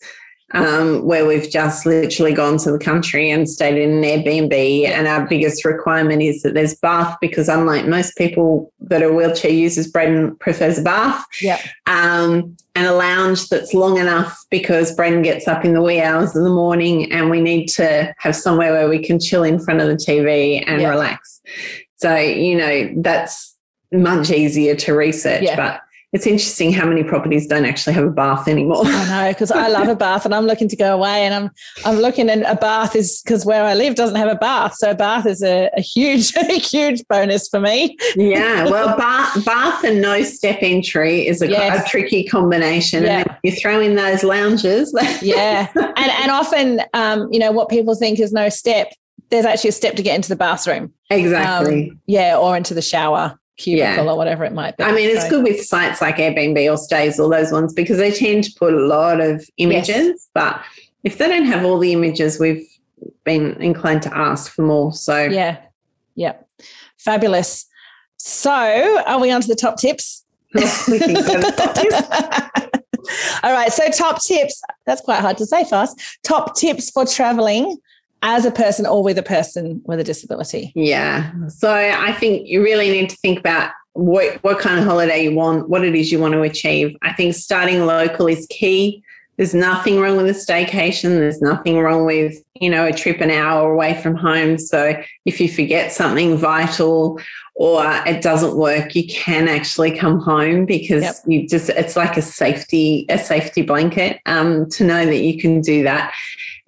[0.54, 4.86] um, where we've just literally gone to the country and stayed in an Airbnb.
[4.86, 9.50] And our biggest requirement is that there's bath because, unlike most people that are wheelchair
[9.50, 11.24] users, Braden prefers a bath.
[11.40, 11.60] Yeah.
[11.86, 16.34] Um, and a lounge that's long enough because Braden gets up in the wee hours
[16.34, 19.80] of the morning and we need to have somewhere where we can chill in front
[19.80, 21.42] of the TV and relax.
[21.96, 23.54] So, you know, that's
[23.92, 25.42] much easier to research.
[25.42, 25.56] Yeah.
[25.56, 28.82] But it's interesting how many properties don't actually have a bath anymore.
[28.84, 31.50] I know because I love a bath and I'm looking to go away and I'm
[31.86, 34.90] I'm looking and a bath is because where I live doesn't have a bath, so
[34.90, 37.96] a bath is a, a huge a huge bonus for me.
[38.14, 41.86] yeah, well, bath bath and no step entry is a, yes.
[41.86, 43.20] a tricky combination, yeah.
[43.20, 44.94] and you throw in those lounges.
[45.22, 48.92] yeah, and and often um, you know what people think is no step.
[49.30, 50.92] There's actually a step to get into the bathroom.
[51.08, 51.88] Exactly.
[51.88, 54.10] Um, yeah, or into the shower cubicle yeah.
[54.10, 54.84] or whatever it might be.
[54.84, 55.30] I mean, it's so.
[55.30, 58.74] good with sites like Airbnb or Stayz, all those ones, because they tend to put
[58.74, 59.88] a lot of images.
[59.88, 60.28] Yes.
[60.34, 60.62] But
[61.04, 62.66] if they don't have all the images, we've
[63.24, 64.92] been inclined to ask for more.
[64.92, 65.58] So yeah,
[66.14, 66.34] yeah,
[66.98, 67.66] fabulous.
[68.16, 70.24] So are we on to the top tips?
[70.56, 70.86] top
[71.74, 72.02] tips.
[73.42, 73.72] all right.
[73.72, 74.62] So top tips.
[74.86, 76.00] That's quite hard to say fast.
[76.22, 77.78] Top tips for traveling
[78.22, 80.72] as a person or with a person with a disability?
[80.74, 81.30] Yeah.
[81.48, 85.34] So I think you really need to think about what, what kind of holiday you
[85.34, 86.96] want, what it is you want to achieve.
[87.02, 89.02] I think starting local is key.
[89.36, 91.18] There's nothing wrong with a staycation.
[91.18, 94.58] There's nothing wrong with, you know, a trip an hour away from home.
[94.58, 97.18] So if you forget something vital
[97.54, 101.16] or it doesn't work, you can actually come home because yep.
[101.26, 105.60] you just it's like a safety, a safety blanket um, to know that you can
[105.60, 106.12] do that.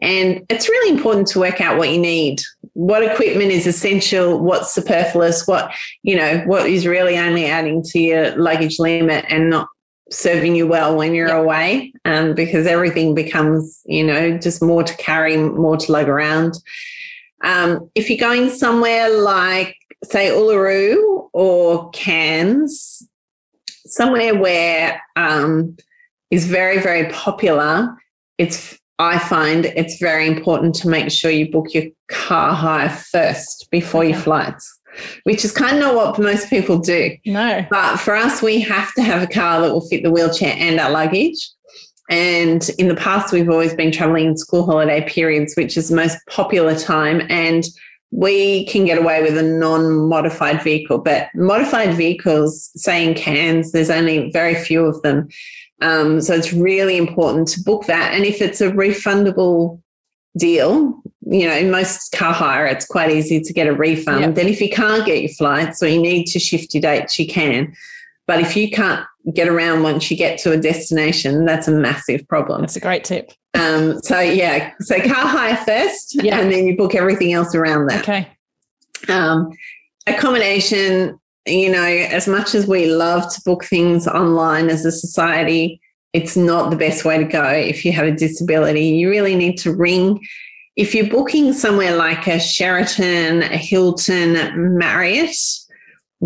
[0.04, 2.42] And it's really important to work out what you need.
[2.74, 7.98] What equipment is essential, what's superfluous, what, you know, what is really only adding to
[7.98, 9.68] your luggage limit and not
[10.10, 11.38] serving you well when you're yep.
[11.38, 11.92] away.
[12.04, 16.58] Um, because everything becomes, you know, just more to carry, more to lug around.
[17.42, 23.08] Um, if you're going somewhere like, say, Uluru or Cairns,
[23.86, 25.76] somewhere where um,
[26.30, 27.96] is very, very popular,
[28.36, 33.68] it's I find it's very important to make sure you book your car hire first
[33.70, 34.12] before okay.
[34.12, 34.80] your flights,
[35.24, 37.16] which is kind of not what most people do.
[37.26, 37.66] No.
[37.70, 40.78] But for us, we have to have a car that will fit the wheelchair and
[40.78, 41.50] our luggage.
[42.10, 45.96] And in the past, we've always been traveling in school holiday periods, which is the
[45.96, 47.22] most popular time.
[47.30, 47.64] And
[48.10, 53.72] we can get away with a non modified vehicle, but modified vehicles, say in Cairns,
[53.72, 55.28] there's only very few of them.
[55.80, 58.14] Um, so it's really important to book that.
[58.14, 59.80] And if it's a refundable
[60.36, 64.20] deal, you know, in most car hire, it's quite easy to get a refund.
[64.20, 64.34] Yep.
[64.34, 67.26] Then if you can't get your flights or you need to shift your dates, you
[67.26, 67.74] can.
[68.26, 72.26] But if you can't get around once you get to a destination, that's a massive
[72.28, 72.62] problem.
[72.62, 73.32] That's a great tip.
[73.54, 76.40] Um, so yeah, so car hire first, yeah.
[76.40, 78.02] and then you book everything else around that.
[78.02, 78.28] Okay.
[79.08, 79.50] Um,
[80.06, 85.80] accommodation, you know, as much as we love to book things online as a society,
[86.12, 88.88] it's not the best way to go if you have a disability.
[88.88, 90.24] You really need to ring.
[90.76, 95.36] If you're booking somewhere like a Sheraton, a Hilton, Marriott,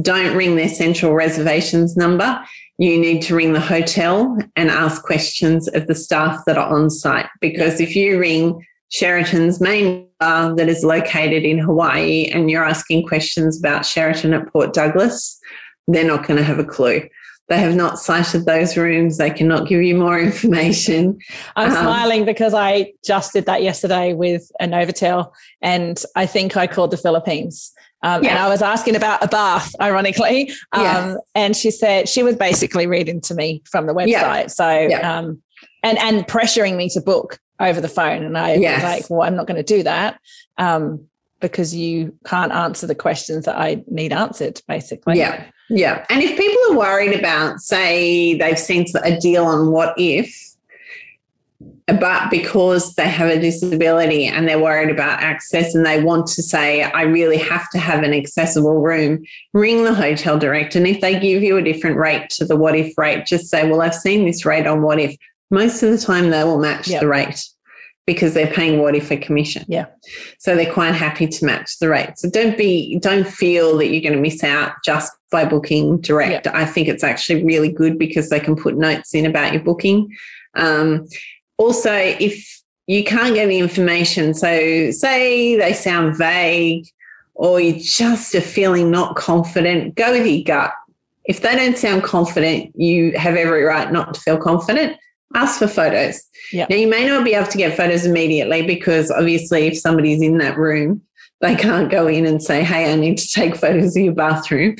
[0.00, 2.40] don't ring their central reservations number.
[2.76, 6.90] You need to ring the hotel and ask questions of the staff that are on
[6.90, 7.26] site.
[7.40, 13.06] Because if you ring Sheraton's main Um, that is located in Hawaii and you're asking
[13.06, 15.38] questions about Sheraton at Port Douglas,
[15.86, 17.08] they're not going to have a clue.
[17.48, 19.16] They have not sighted those rooms.
[19.16, 21.18] They cannot give you more information.
[21.56, 25.32] I'm um, smiling because I just did that yesterday with a Novotel,
[25.62, 27.72] and I think I called the Philippines.
[28.02, 28.30] Um, yeah.
[28.30, 30.52] And I was asking about a bath, ironically.
[30.72, 31.14] Um, yeah.
[31.34, 34.06] And she said she was basically reading to me from the website.
[34.08, 34.46] Yeah.
[34.46, 35.00] So.
[35.02, 35.42] Um,
[35.82, 38.22] and and pressuring me to book over the phone.
[38.22, 38.82] And I yes.
[38.82, 40.20] was like, well, I'm not going to do that
[40.58, 41.06] um,
[41.40, 45.18] because you can't answer the questions that I need answered, basically.
[45.18, 45.44] Yeah.
[45.70, 46.04] Yeah.
[46.08, 50.32] And if people are worried about, say, they've seen a deal on Wotif,
[51.86, 56.42] but because they have a disability and they're worried about access and they want to
[56.42, 60.74] say, I really have to have an accessible room, ring the hotel direct.
[60.74, 63.82] And if they give you a different rate to the Wotif rate, just say, Well,
[63.82, 65.16] I've seen this rate on Wotif
[65.50, 67.00] most of the time they will match yep.
[67.00, 67.44] the rate
[68.08, 69.66] because they're paying Wotif a commission.
[69.68, 69.84] Yeah.
[70.38, 72.16] So they're quite happy to match the rate.
[72.16, 76.46] So don't be don't feel that you're going to miss out just by booking direct.
[76.46, 76.54] Yep.
[76.54, 80.16] I think it's actually really good because they can put notes in about your booking.
[80.54, 81.06] Um,
[81.58, 86.86] also, if you can't get the information, so say they sound vague
[87.34, 90.72] or you just are feeling not confident, go with your gut.
[91.26, 94.96] If they don't sound confident, you have every right not to feel confident.
[95.34, 96.22] Ask for photos.
[96.52, 96.70] Yep.
[96.70, 100.38] Now, you may not be able to get photos immediately because obviously, if somebody's in
[100.38, 101.02] that room,
[101.40, 104.76] they can't go in and say, Hey, I need to take photos of your bathroom.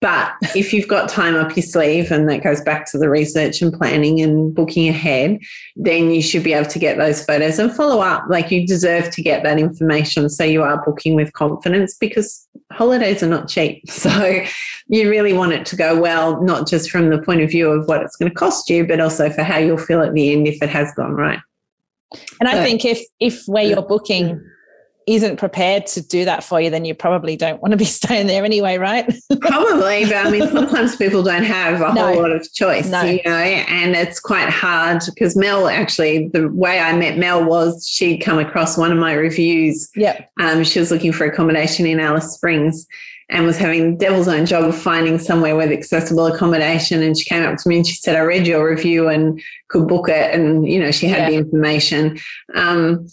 [0.00, 3.60] But if you've got time up your sleeve, and that goes back to the research
[3.60, 5.38] and planning and booking ahead,
[5.76, 8.24] then you should be able to get those photos and follow up.
[8.30, 12.48] Like you deserve to get that information so you are booking with confidence because
[12.80, 13.84] holidays are not cheap.
[13.90, 14.42] So
[14.88, 17.86] you really want it to go well, not just from the point of view of
[17.86, 20.48] what it's going to cost you, but also for how you'll feel at the end
[20.48, 21.38] if it has gone right.
[22.40, 24.42] And I think if if where you're booking
[25.06, 28.26] isn't prepared to do that for you, then you probably don't want to be staying
[28.26, 29.06] there anyway, right?
[29.40, 32.06] probably, but I mean, sometimes people don't have a no.
[32.06, 33.02] whole lot of choice, no.
[33.02, 37.86] you know, and it's quite hard because Mel actually, the way I met Mel was
[37.86, 39.88] she'd come across one of my reviews.
[39.94, 40.24] Yeah.
[40.38, 42.86] Um, she was looking for accommodation in Alice Springs
[43.30, 47.00] and was having the devil's own job of finding somewhere with accessible accommodation.
[47.00, 49.86] And she came up to me and she said, I read your review and could
[49.86, 50.34] book it.
[50.34, 51.30] And, you know, she had yeah.
[51.30, 52.18] the information.
[52.54, 53.06] Um,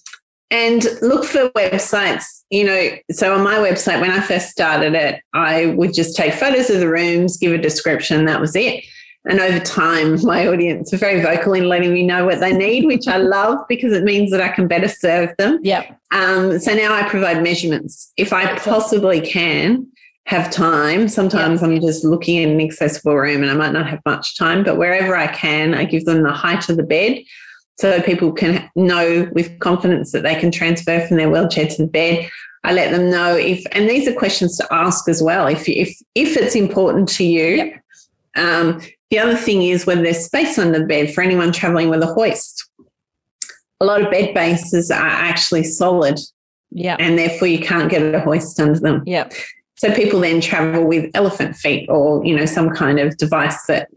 [0.51, 5.21] and look for websites you know so on my website when i first started it
[5.33, 8.83] i would just take photos of the rooms give a description that was it.
[9.29, 12.85] And over time my audience are very vocal in letting me know what they need
[12.85, 15.59] which i love because it means that i can better serve them.
[15.63, 18.11] Yeah um, so now i provide measurements.
[18.15, 19.87] If i possibly can
[20.27, 24.01] have time sometimes i'm just looking in an accessible room and i might not have
[24.05, 27.23] much time but wherever i can i give them the height of the bed
[27.79, 31.87] so people can know with confidence that they can transfer from their wheelchair to the
[31.87, 32.29] bed.
[32.63, 35.47] I let them know if, and these are questions to ask as well.
[35.47, 37.83] If if if it's important to you, yep.
[38.35, 42.01] um, the other thing is whether there's space under the bed for anyone traveling with
[42.01, 42.67] a hoist.
[43.79, 46.19] A lot of bed bases are actually solid,
[46.71, 49.03] yeah, and therefore you can't get a hoist under them.
[49.05, 49.29] Yeah.
[49.75, 53.87] So people then travel with elephant feet or you know some kind of device that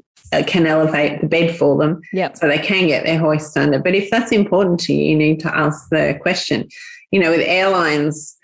[0.47, 2.37] can elevate the bed for them yep.
[2.37, 3.79] so they can get their hoist under.
[3.79, 6.69] But if that's important to you, you need to ask the question.
[7.11, 8.37] You know, with airlines,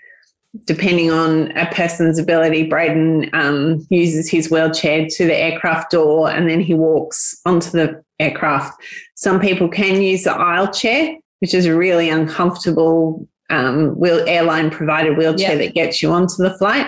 [0.65, 6.49] depending on a person's ability, Braden um, uses his wheelchair to the aircraft door and
[6.49, 8.81] then he walks onto the aircraft.
[9.15, 14.69] Some people can use the aisle chair, which is a really uncomfortable um, wheel, airline
[14.69, 15.59] provided wheelchair yep.
[15.59, 16.87] that gets you onto the flight.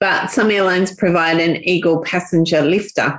[0.00, 3.18] But some airlines provide an Eagle passenger lifter,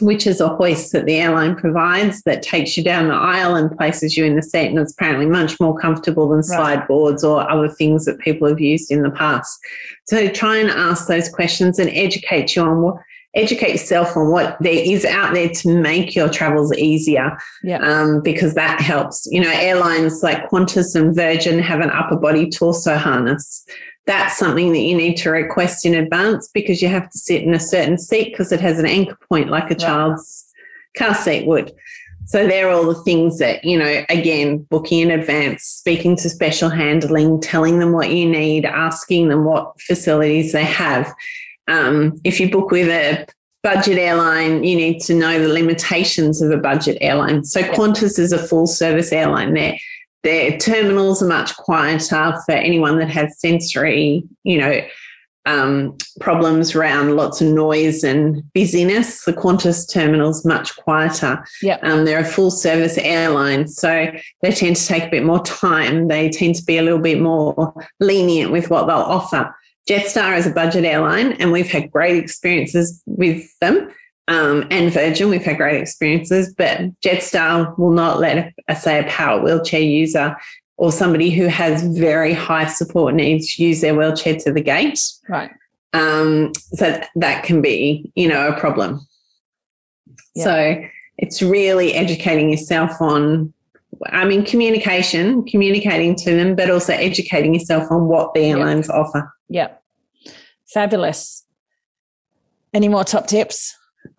[0.00, 3.76] which is a hoist that the airline provides that takes you down the aisle and
[3.76, 4.68] places you in the seat.
[4.68, 8.60] And it's apparently much more comfortable than slide boards or other things that people have
[8.60, 9.58] used in the past.
[10.04, 12.96] So try and ask those questions and educate you on what
[13.34, 17.36] educate yourself on what there is out there to make your travels easier.
[17.62, 17.78] Yeah.
[17.78, 19.26] Um, because that helps.
[19.30, 23.66] You know, airlines like Qantas and Virgin have an upper body torso harness
[24.06, 27.54] that's something that you need to request in advance because you have to sit in
[27.54, 30.44] a certain seat because it has an anchor point like a child's
[30.96, 31.72] car seat would.
[32.26, 36.70] So they're all the things that, you know, again, booking in advance, speaking to special
[36.70, 41.12] handling, telling them what you need, asking them what facilities they have.
[41.68, 43.26] Um, if you book with a
[43.62, 47.44] budget airline, you need to know the limitations of a budget airline.
[47.44, 49.76] So Qantas is a full service airline there
[50.24, 54.80] their terminals are much quieter for anyone that has sensory, you know,
[55.46, 59.26] um, problems around lots of noise and busyness.
[59.26, 61.44] The Qantas terminal's much quieter.
[61.62, 61.78] Yeah.
[61.82, 64.10] Um, they're a full service airline, so
[64.40, 66.08] they tend to take a bit more time.
[66.08, 69.54] They tend to be a little bit more lenient with what they'll offer.
[69.88, 73.90] Jetstar is a budget airline, and we've had great experiences with them
[74.28, 79.04] um, and Virgin, we've had great experiences, but Jetstar will not let, a, say, a
[79.04, 80.36] power wheelchair user
[80.76, 85.00] or somebody who has very high support needs use their wheelchair to the gate.
[85.28, 85.50] Right.
[85.92, 89.06] Um, so that can be, you know, a problem.
[90.34, 90.44] Yeah.
[90.44, 90.84] So
[91.18, 93.52] it's really educating yourself on,
[94.06, 99.32] I mean, communication, communicating to them, but also educating yourself on what the airlines offer.
[99.48, 99.68] Yeah.
[100.66, 101.44] Fabulous.
[102.72, 103.76] Any more top tips?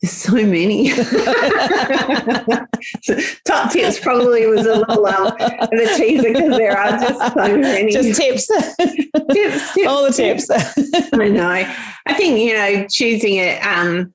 [0.00, 0.90] there's so many.
[3.44, 7.90] top tips probably was a little um, the teaser because there are just so many.
[7.90, 8.46] Just tips.
[9.32, 10.50] tips, tips, All the tips.
[10.50, 11.64] I know.
[12.06, 14.12] I think, you know, choosing it, um,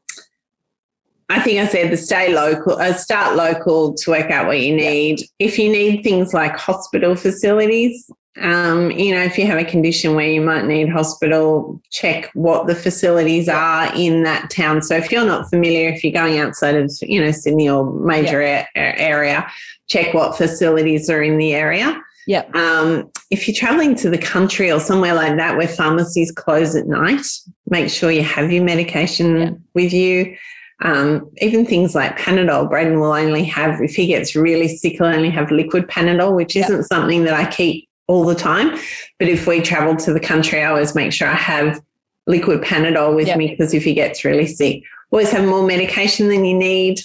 [1.30, 4.76] I think I said the stay local, uh, start local to work out what you
[4.76, 5.22] need.
[5.39, 8.09] If you need things like hospital facilities,
[8.42, 12.66] Um, you know, if you have a condition where you might need hospital, check what
[12.66, 14.82] the facilities are in that town.
[14.82, 18.42] So if you're not familiar, if you're going outside of, you know, Sydney or major
[18.42, 18.66] yeah.
[18.76, 19.48] a- area,
[19.88, 22.02] check what facilities are in the area.
[22.26, 22.44] Yeah.
[22.56, 26.88] Um, if you're traveling to the country or somewhere like that where pharmacies close at
[26.88, 27.26] night,
[27.68, 29.50] make sure you have your medication yeah.
[29.76, 30.36] with you.
[30.82, 35.06] Um, even things like Panadol, Braden will only have, if he gets really sick, he'll
[35.06, 38.78] only have liquid Panadol, which isn't something that I keep all the time.
[39.20, 41.82] But if we travel to the country, I always make sure I have
[42.28, 46.45] liquid Panadol with me because if he gets really sick, always have more medication than
[46.45, 46.99] you need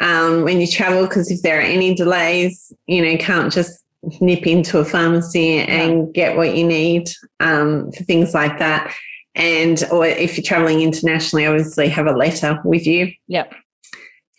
[0.00, 3.84] um, when you travel because if there are any delays, you know, you can't just
[4.20, 7.10] nip into a pharmacy and get what you need
[7.40, 8.94] um, for things like that.
[9.34, 13.12] And or if you're traveling internationally, obviously have a letter with you.
[13.28, 13.54] Yep.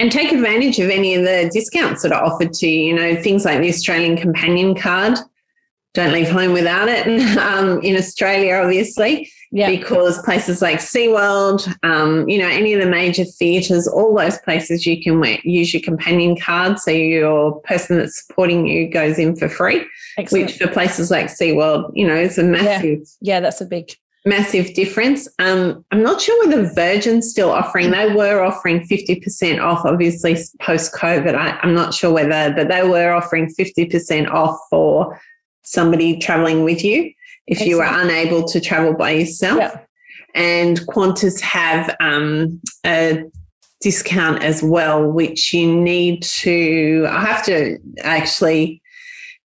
[0.01, 2.87] And take advantage of any of the discounts that are offered to you.
[2.87, 5.17] You know, things like the Australian Companion Card.
[5.93, 7.07] Don't leave home without it.
[7.39, 9.69] Um, in Australia, obviously, yeah.
[9.69, 14.85] because places like SeaWorld, um, you know, any of the major theatres, all those places
[14.85, 16.79] you can use your companion card.
[16.79, 19.85] So your person that's supporting you goes in for free,
[20.17, 20.47] Excellent.
[20.47, 22.99] which for places like SeaWorld, you know, is a massive.
[23.21, 23.91] Yeah, yeah that's a big.
[24.25, 25.29] Massive difference.
[25.39, 27.91] Um, I'm not sure whether Virgin's still offering.
[27.91, 31.35] They were offering 50% off, obviously post COVID.
[31.63, 35.17] I'm not sure whether, but they were offering 50% off for
[35.69, 37.11] somebody traveling with you
[37.45, 39.59] if you are unable to travel by yourself.
[39.59, 39.79] Yeah.
[40.35, 43.23] And Qantas have um, a
[43.81, 47.07] discount as well, which you need to.
[47.09, 48.81] I have to actually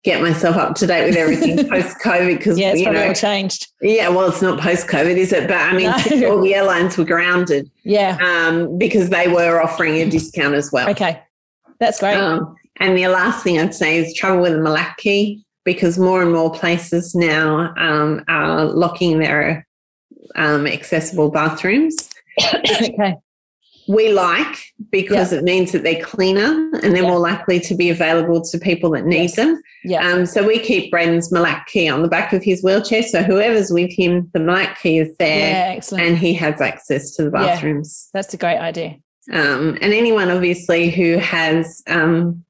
[0.03, 3.15] get myself up to date with everything post COVID because yeah, it's you know, all
[3.15, 3.69] changed.
[3.81, 5.49] Yeah, well, it's not post COVID, is it?
[5.49, 6.31] But I mean, no.
[6.31, 7.71] all the airlines were grounded.
[7.85, 10.89] Yeah, um, because they were offering a discount as well.
[10.91, 11.23] Okay,
[11.81, 12.17] that's great.
[12.17, 16.23] Um, and the last thing I'd say is travel with a MLAK key because more
[16.23, 19.67] and more places now um, are locking their
[20.37, 22.11] um, accessible bathrooms.
[22.55, 23.17] okay.
[23.87, 24.57] We like
[24.91, 28.91] because it means that they're cleaner and they're more likely to be available to people
[28.93, 29.37] that need yes.
[29.37, 29.61] them.
[29.85, 30.09] Yeah.
[30.09, 33.03] Um, so we keep Braden's MLAK key on the back of his wheelchair.
[33.03, 37.25] So whoever's with him, the MLAK key is there yeah, and he has access to
[37.25, 38.09] the bathrooms.
[38.09, 38.97] Yeah, that's a great idea.
[39.31, 42.43] Um, and anyone obviously who has um,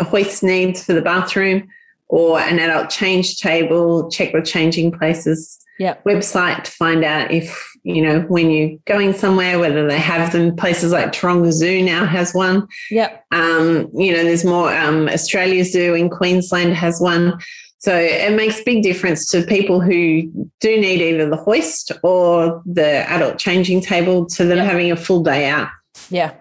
[0.00, 1.68] hoist needs for the bathroom,
[2.10, 6.02] or an adult change table, check the changing places yep.
[6.04, 10.56] website to find out if, you know, when you're going somewhere, whether they have them.
[10.56, 12.66] Places like Taronga Zoo now has one.
[12.90, 13.24] Yep.
[13.30, 17.38] Um, you know, there's more, um, Australia Zoo in Queensland has one.
[17.78, 20.24] So it makes big difference to people who
[20.60, 24.66] do need either the hoist or the adult changing table to them yep.
[24.66, 25.68] having a full day out.
[26.10, 26.34] Yeah.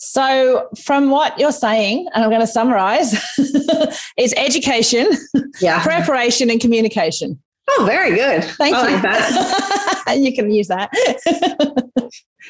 [0.00, 3.14] So, from what you're saying, and I'm going to summarize,
[4.16, 5.08] is education,
[5.60, 5.82] yeah.
[5.82, 7.42] preparation, and communication.
[7.70, 8.44] Oh, very good.
[8.44, 10.04] Thank I you.
[10.06, 10.92] Like you can use that.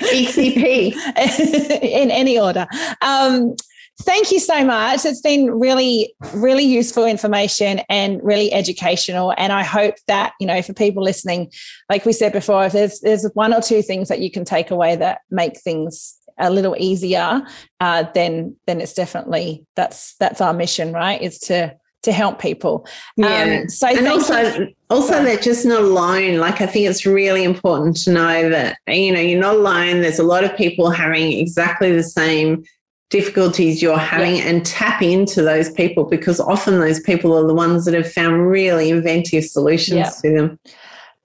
[0.02, 0.92] ECP.
[1.82, 2.66] In any order.
[3.00, 3.56] Um,
[4.02, 5.06] thank you so much.
[5.06, 9.32] It's been really, really useful information and really educational.
[9.38, 11.50] And I hope that, you know, for people listening,
[11.88, 14.70] like we said before, if there's there's one or two things that you can take
[14.70, 17.42] away that make things a little easier,
[17.80, 21.20] uh, then then it's definitely that's that's our mission, right?
[21.20, 22.86] Is to to help people.
[23.16, 23.60] Yeah.
[23.62, 24.68] Um, so and also, you.
[24.88, 26.38] also they're just not alone.
[26.38, 30.00] Like I think it's really important to know that you know you're not alone.
[30.00, 32.64] There's a lot of people having exactly the same
[33.10, 34.42] difficulties you're having yeah.
[34.42, 38.46] and tap into those people because often those people are the ones that have found
[38.50, 40.10] really inventive solutions yeah.
[40.20, 40.58] to them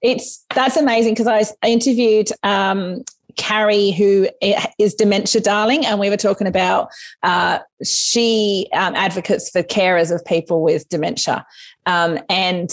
[0.04, 3.02] it's that's amazing because I interviewed um,
[3.36, 4.28] Carrie, who
[4.78, 6.88] is dementia darling, and we were talking about
[7.22, 11.46] uh, she um, advocates for carers of people with dementia,
[11.86, 12.70] um, and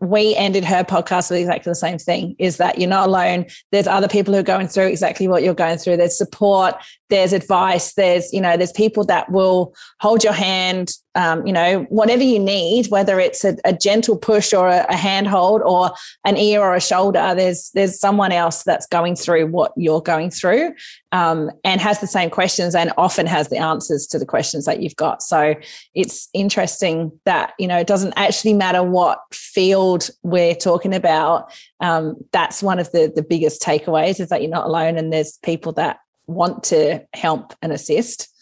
[0.00, 3.46] we ended her podcast with exactly the same thing is that you're not alone.
[3.72, 5.96] There's other people who are going through exactly what you're going through.
[5.96, 6.74] There's support
[7.10, 11.86] there's advice there's you know there's people that will hold your hand um, you know,
[11.90, 15.92] whatever you need, whether it's a, a gentle push or a, a, handhold or
[16.24, 20.30] an ear or a shoulder, there's there's someone else that's going through what you're going
[20.30, 20.74] through
[21.12, 24.82] um, and has the same questions and often has the answers to the questions that
[24.82, 25.22] you've got.
[25.22, 25.54] So
[25.94, 31.52] it's interesting that you know it doesn't actually matter what field we're talking about.
[31.80, 35.38] Um, that's one of the the biggest takeaways is that you're not alone and there's
[35.44, 38.33] people that want to help and assist.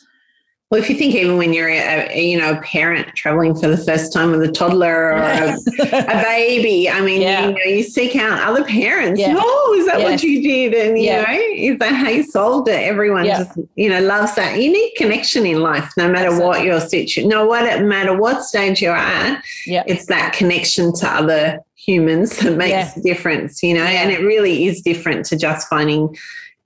[0.72, 3.76] Well, if you think even when you're a, you know a parent traveling for the
[3.76, 7.48] first time with a toddler or a, a baby, I mean, yeah.
[7.48, 9.20] you know, you seek out other parents.
[9.20, 9.34] Yeah.
[9.36, 10.10] Oh, is that yes.
[10.10, 10.72] what you did?
[10.72, 11.24] And you yeah.
[11.24, 12.80] know, is that how you solved it?
[12.88, 14.62] Everyone just you know loves that.
[14.62, 16.46] You need connection in life, no matter Absolutely.
[16.48, 19.44] what your situation, no matter what stage you're at.
[19.66, 19.84] Yeah.
[19.86, 23.62] It's that connection to other humans that makes a difference.
[23.62, 26.16] You know, and it really is different to just finding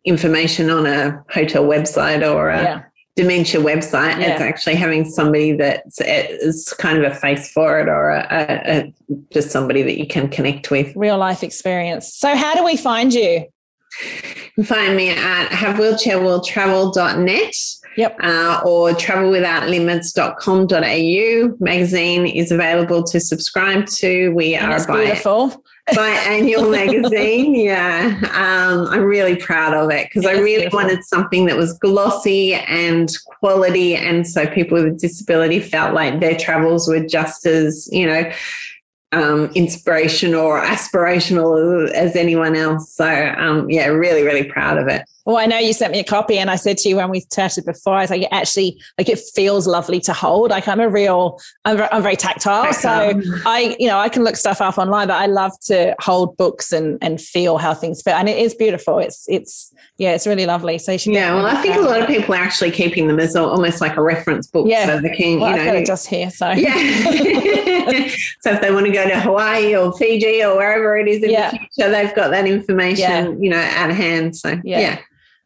[0.04, 2.86] information on a hotel website or a
[3.16, 4.20] dementia website.
[4.20, 4.32] Yeah.
[4.32, 8.76] It's actually having somebody that is kind of a face for it or a, a,
[8.76, 8.94] a,
[9.32, 10.94] just somebody that you can connect with.
[10.94, 12.14] Real life experience.
[12.14, 13.46] So, how do we find you?
[14.02, 14.10] You
[14.54, 17.56] can find me at havewheelchairwilltravel.net.
[17.96, 18.16] Yep.
[18.22, 21.56] Uh, or travelwithoutlimits.com.au.
[21.64, 24.34] Magazine is available to subscribe to.
[24.34, 27.55] We and are by beautiful biannual magazine.
[27.55, 28.18] Yeah.
[28.34, 30.80] Um, I'm really proud of it because I really beautiful.
[30.80, 33.95] wanted something that was glossy and quality.
[33.95, 38.30] And so people with a disability felt like their travels were just as, you know,
[39.12, 42.92] um, inspirational or aspirational as anyone else.
[42.92, 45.02] So, um, yeah, really, really proud of it.
[45.24, 47.22] Well, I know you sent me a copy, and I said to you when we
[47.32, 50.50] chatted before, I was like, it actually, like, it feels lovely to hold.
[50.50, 54.36] Like, I'm a real, I'm, I'm very tactile, so I, you know, I can look
[54.36, 58.14] stuff up online, but I love to hold books and and feel how things feel,
[58.14, 59.00] and it is beautiful.
[59.00, 60.78] It's it's yeah, it's really lovely.
[60.78, 63.80] So yeah, well, I think a lot of people are actually keeping them as almost
[63.80, 64.86] like a reference book, yeah.
[64.86, 66.72] so they can, well, you know, just here, so yeah.
[68.40, 71.30] so if they want to go to Hawaii or Fiji or wherever it is in
[71.30, 71.51] yeah.
[71.51, 73.34] the future, they've got that information, yeah.
[73.38, 74.36] you know, at hand.
[74.36, 74.80] So yeah.
[74.80, 74.99] yeah.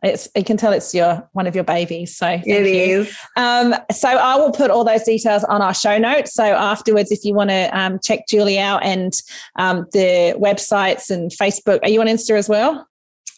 [0.03, 2.17] It's you can tell it's your one of your babies.
[2.17, 3.03] So it you.
[3.03, 3.17] is.
[3.37, 6.33] Um, so I will put all those details on our show notes.
[6.33, 9.13] So afterwards, if you want to um, check Julie out and
[9.57, 12.87] um, the websites and Facebook, are you on Insta as well?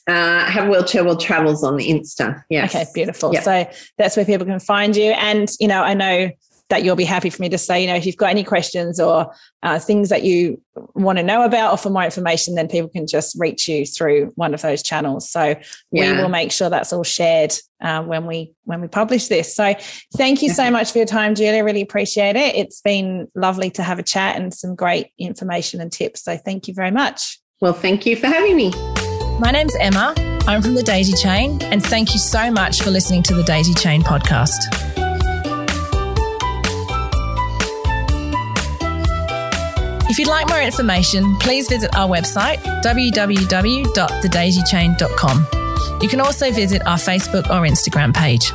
[0.07, 2.45] Uh, have wheelchair will travels on the Insta.
[2.49, 2.75] Yes.
[2.75, 3.33] Okay, beautiful.
[3.33, 3.43] Yep.
[3.45, 5.13] So that's where people can find you.
[5.13, 6.31] And you know, I know
[6.73, 8.99] that you'll be happy for me to say, you know, if you've got any questions
[8.99, 9.31] or
[9.63, 10.59] uh, things that you
[10.95, 14.33] want to know about or for more information, then people can just reach you through
[14.37, 15.31] one of those channels.
[15.31, 15.55] So
[15.91, 16.17] yeah.
[16.17, 17.53] we will make sure that's all shared
[17.83, 19.55] uh, when we when we publish this.
[19.55, 19.75] So
[20.17, 21.59] thank you so much for your time, Julie.
[21.59, 22.55] I really appreciate it.
[22.55, 26.25] It's been lovely to have a chat and some great information and tips.
[26.25, 27.39] So thank you very much.
[27.61, 28.71] Well, thank you for having me.
[29.39, 30.15] My name's Emma.
[30.47, 33.75] I'm from the Daisy Chain, and thank you so much for listening to the Daisy
[33.75, 35.02] Chain podcast.
[40.13, 45.47] If you'd like more information, please visit our website, www.thedaisychain.com.
[46.03, 48.53] You can also visit our Facebook or Instagram page.